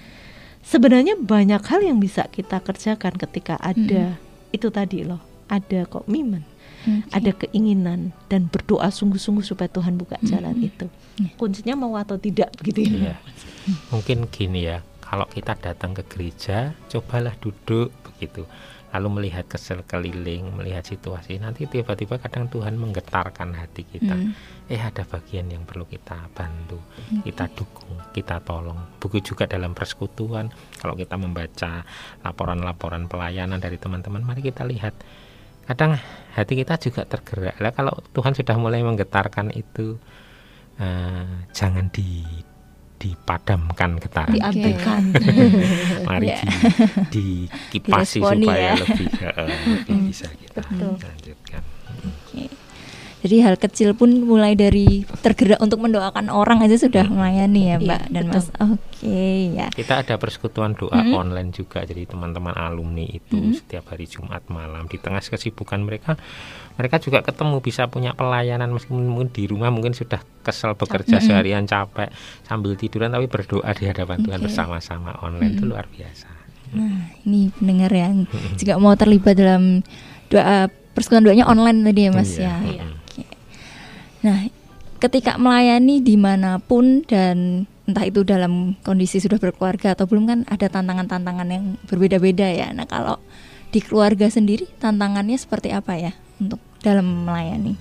[0.64, 4.16] Sebenarnya banyak hal yang bisa kita kerjakan ketika ada
[4.48, 5.20] itu tadi loh,
[5.52, 6.40] ada komitmen
[6.80, 7.12] Oke.
[7.12, 10.68] ada keinginan dan berdoa sungguh-sungguh supaya Tuhan buka jalan Mm-mm.
[10.72, 10.86] itu.
[11.20, 11.30] Ya.
[11.36, 13.12] Kuncinya mau atau tidak gitu ya.
[13.12, 13.14] Iya.
[13.92, 18.48] Mungkin gini ya, kalau kita datang ke gereja, cobalah duduk begitu.
[18.90, 21.38] Lalu melihat ke sekeliling, melihat situasi.
[21.38, 24.18] Nanti tiba-tiba kadang Tuhan menggetarkan hati kita.
[24.18, 24.34] Mm.
[24.66, 26.82] Eh ada bagian yang perlu kita bantu,
[27.22, 28.98] kita dukung, kita tolong.
[28.98, 30.50] Buku juga dalam persekutuan.
[30.74, 31.86] Kalau kita membaca
[32.26, 34.96] laporan-laporan pelayanan dari teman-teman, mari kita lihat.
[35.66, 35.98] Kadang
[36.34, 37.58] hati kita juga tergerak.
[37.58, 39.98] Lah kalau Tuhan sudah mulai menggetarkan itu,
[40.78, 42.24] eh, jangan di
[43.00, 44.36] dipadamkan getaran.
[44.36, 45.02] Diabaikan.
[46.08, 46.44] Mari Ya.
[47.08, 48.72] di, dikipasi Diresponi supaya ya.
[48.76, 50.94] lebih, eh, lebih bisa kita Betul.
[51.00, 51.62] lanjutkan.
[53.20, 57.84] Jadi hal kecil pun mulai dari tergerak untuk mendoakan orang aja sudah melayani ya, Iya,
[57.84, 58.32] Mbak dan betul.
[58.32, 58.46] Mas.
[58.56, 59.66] Oke, ya.
[59.68, 61.12] Kita ada persekutuan doa Mhm.
[61.12, 63.52] online juga, jadi teman-teman alumni itu Mhm.
[63.54, 66.16] setiap hari Jumat malam di tengah kesibukan mereka,
[66.74, 71.24] mereka juga ketemu bisa punya pelayanan meskipun mungkin di rumah mungkin sudah kesel bekerja Mhm.
[71.24, 72.08] seharian capek
[72.42, 74.48] sambil tiduran tapi berdoa di hadapan Tuhan Oke.
[74.48, 75.70] bersama-sama online itu Mhm.
[75.70, 76.28] luar biasa.
[76.70, 79.84] Nah, ini pendengar yang juga mau terlibat dalam
[80.26, 82.56] doa persekutuan doanya online tadi ya, Mas Iya, ya.
[82.80, 82.99] mhm.
[84.20, 84.52] Nah,
[85.00, 90.38] ketika melayani di mana pun dan entah itu dalam kondisi sudah berkeluarga atau belum kan
[90.46, 92.70] ada tantangan-tantangan yang berbeda-beda ya.
[92.70, 93.18] Nah, kalau
[93.70, 97.74] di keluarga sendiri tantangannya seperti apa ya untuk dalam melayani?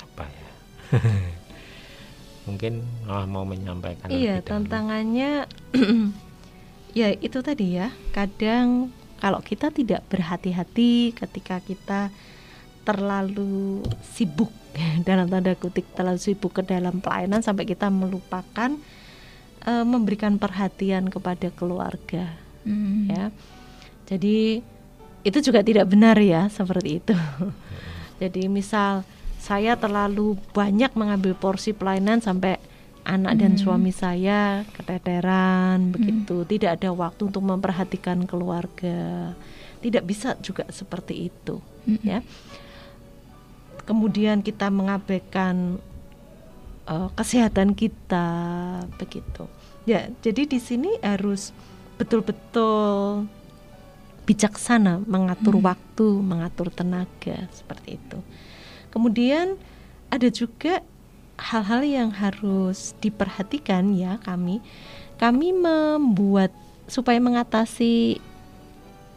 [0.00, 0.48] Apa ya?
[2.48, 5.46] mungkin oh, mau menyampaikan Iya, tantangannya
[6.98, 7.90] ya itu tadi ya.
[8.14, 12.10] Kadang kalau kita tidak berhati-hati ketika kita
[12.82, 14.50] terlalu sibuk
[15.08, 18.74] dalam tanda kutip terlalu sibuk ke dalam pelayanan sampai kita melupakan
[19.62, 23.10] eh, memberikan perhatian kepada keluarga Hmm.
[23.10, 23.34] ya.
[24.06, 24.62] Jadi
[25.22, 27.14] itu juga tidak benar ya seperti itu.
[28.22, 29.02] Jadi misal
[29.42, 32.62] saya terlalu banyak mengambil porsi pelayanan sampai
[33.02, 33.62] anak dan Hmm.
[33.66, 39.34] suami saya keteteran begitu, tidak ada waktu untuk memperhatikan keluarga.
[39.82, 42.06] Tidak bisa juga seperti itu, Mm-mm.
[42.06, 42.22] ya.
[43.84, 45.78] Kemudian kita mengabaikan
[46.86, 48.26] eh, kesehatan kita
[48.98, 49.46] begitu.
[49.86, 51.50] Ya, jadi di sini harus
[51.98, 53.26] betul-betul
[54.22, 55.66] bijaksana mengatur Hmm.
[55.66, 58.18] waktu, mengatur tenaga seperti itu.
[58.94, 59.58] Kemudian
[60.10, 60.82] ada juga
[61.38, 64.62] hal-hal yang harus diperhatikan ya kami.
[65.18, 66.54] Kami membuat
[66.86, 68.22] supaya mengatasi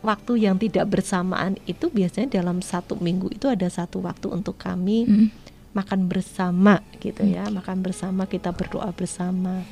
[0.06, 5.04] waktu yang tidak bersamaan itu biasanya dalam satu minggu itu ada satu waktu untuk kami
[5.04, 5.28] Mm.
[5.74, 9.66] makan bersama gitu ya makan bersama kita berdoa bersama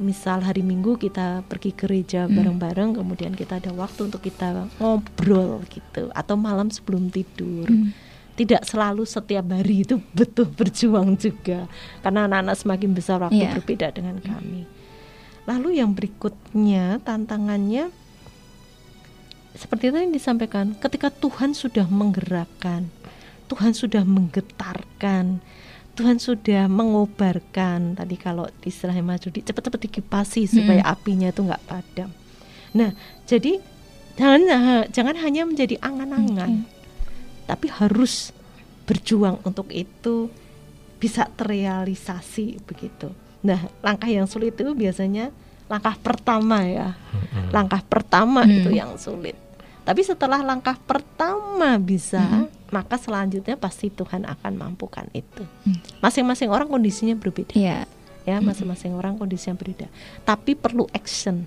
[0.00, 2.34] misal hari minggu kita pergi gereja Hmm.
[2.34, 7.92] bareng-bareng kemudian kita ada waktu untuk kita ngobrol gitu atau malam sebelum tidur Mm.
[8.32, 11.68] tidak selalu setiap hari itu betul berjuang juga
[12.00, 13.52] karena anak-anak semakin besar waktu Iya.
[13.60, 14.64] berbeda dengan kami
[15.44, 17.92] lalu yang berikutnya tantangannya
[19.54, 22.86] seperti tadi disampaikan ketika Tuhan sudah menggerakkan
[23.50, 25.42] Tuhan sudah menggetarkan
[25.98, 31.60] Tuhan sudah mengobarkan tadi kalau di istilahnya Mas Judi cepat-cepat dikipasi supaya apinya itu nggak
[31.66, 32.08] padam.
[32.72, 32.94] Nah,
[33.28, 33.60] jadi
[34.14, 34.40] jangan
[34.88, 36.64] jangan hanya menjadi angan-angan,
[37.44, 38.32] tapi harus
[38.88, 40.32] berjuang untuk itu
[40.96, 43.12] bisa terrealisasi begitu.
[43.44, 45.34] Nah, langkah yang sulit itu biasanya
[45.70, 46.98] langkah pertama ya.
[47.48, 48.52] Langkah pertama Hmm.
[48.52, 49.38] itu yang sulit.
[49.80, 52.50] Tapi setelah langkah pertama bisa, Hmm.
[52.68, 55.46] maka selanjutnya pasti Tuhan akan mampukan itu.
[55.64, 55.78] Hmm.
[56.00, 57.86] Masing-masing orang kondisinya berbeda Iya.
[58.22, 59.86] ya, masing-masing orang kondisinya berbeda.
[60.22, 61.46] Tapi perlu action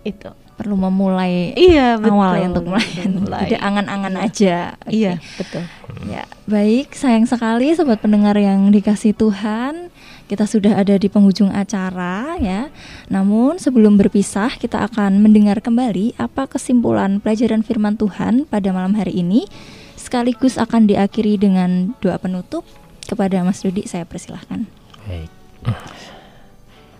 [0.00, 0.30] itu.
[0.58, 2.18] perlu memulai Iya, betul.
[2.18, 3.42] awal ya untuk mulai, Mulai.
[3.46, 4.74] tidak angan-angan aja.
[4.74, 4.90] Oke.
[4.90, 5.62] Iya, betul.
[6.10, 9.87] Ya, baik, sayang sekali sobat pendengar yang dikasih Tuhan.
[10.28, 12.68] Kita sudah ada di penghujung acara ya.
[13.08, 19.24] Namun sebelum berpisah, kita akan mendengar kembali apa kesimpulan pelajaran firman Tuhan pada malam hari
[19.24, 19.48] ini.
[19.96, 22.68] Sekaligus akan diakhiri dengan doa penutup
[23.08, 23.88] kepada Mas Dodi.
[23.88, 24.68] Saya persilahkan.
[25.08, 25.32] Baik.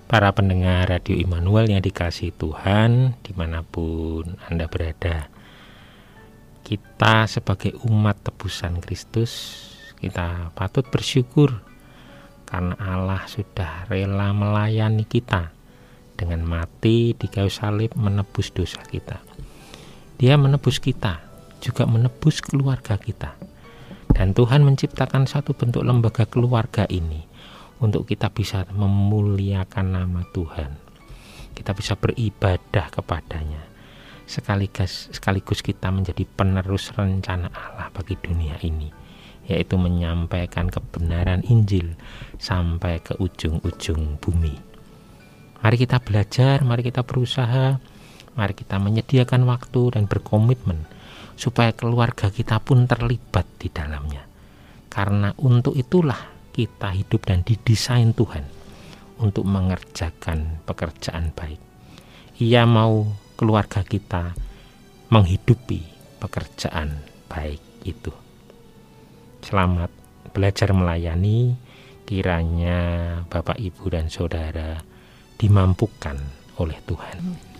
[0.09, 5.29] Para pendengar Radio Immanuel yang dikasih Tuhan di mana pun Anda berada
[6.65, 9.61] Kita sebagai umat tebusan Kristus
[10.01, 11.68] Kita patut bersyukur
[12.49, 15.53] Karena Allah sudah rela melayani kita
[16.17, 19.21] Dengan mati di kayu salib menebus dosa kita
[20.17, 21.21] Dia menebus kita
[21.61, 23.37] Juga menebus keluarga kita
[24.17, 27.29] Dan Tuhan menciptakan satu bentuk lembaga keluarga ini
[27.79, 30.71] untuk kita bisa memuliakan nama Tuhan.
[31.55, 33.63] Kita bisa beribadah kepadanya.
[34.29, 38.93] Sekaligus sekaligus kita menjadi penerus rencana Allah bagi dunia ini,
[39.49, 41.97] yaitu menyampaikan kebenaran Injil
[42.37, 44.55] sampai ke ujung-ujung bumi.
[45.59, 47.81] Mari kita belajar, mari kita berusaha,
[48.39, 50.87] mari kita menyediakan waktu dan berkomitmen
[51.35, 54.23] supaya keluarga kita pun terlibat di dalamnya.
[54.87, 56.19] Karena untuk itulah
[56.55, 58.47] kita hidup dan didesain Tuhan
[59.19, 61.59] untuk mengerjakan pekerjaan baik.
[62.39, 64.35] Ia mau keluarga kita
[65.11, 65.83] menghidupi
[66.23, 68.28] pekerjaan baik itu.
[69.43, 69.91] Selamat
[70.33, 71.57] belajar melayani,
[72.09, 72.79] kiranya
[73.29, 74.81] Bapak, Ibu, dan Saudara
[75.39, 76.17] dimampukan
[76.59, 77.17] oleh Tuhan.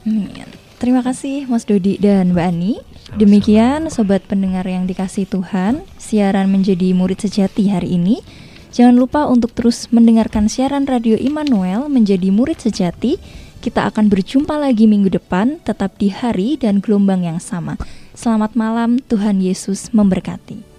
[0.09, 0.49] Amin.
[0.79, 2.79] Terima kasih Mas Dodi dan Mbak Ani.
[3.19, 8.23] Demikian sobat pendengar yang dikasih Tuhan, siaran menjadi murid sejati hari ini.
[8.71, 13.19] Jangan lupa untuk terus mendengarkan siaran radio Immanuel menjadi murid sejati.
[13.59, 17.75] Kita akan berjumpa lagi minggu depan, tetap di hari dan gelombang yang sama.
[18.15, 20.78] Selamat malam, Tuhan Yesus memberkati.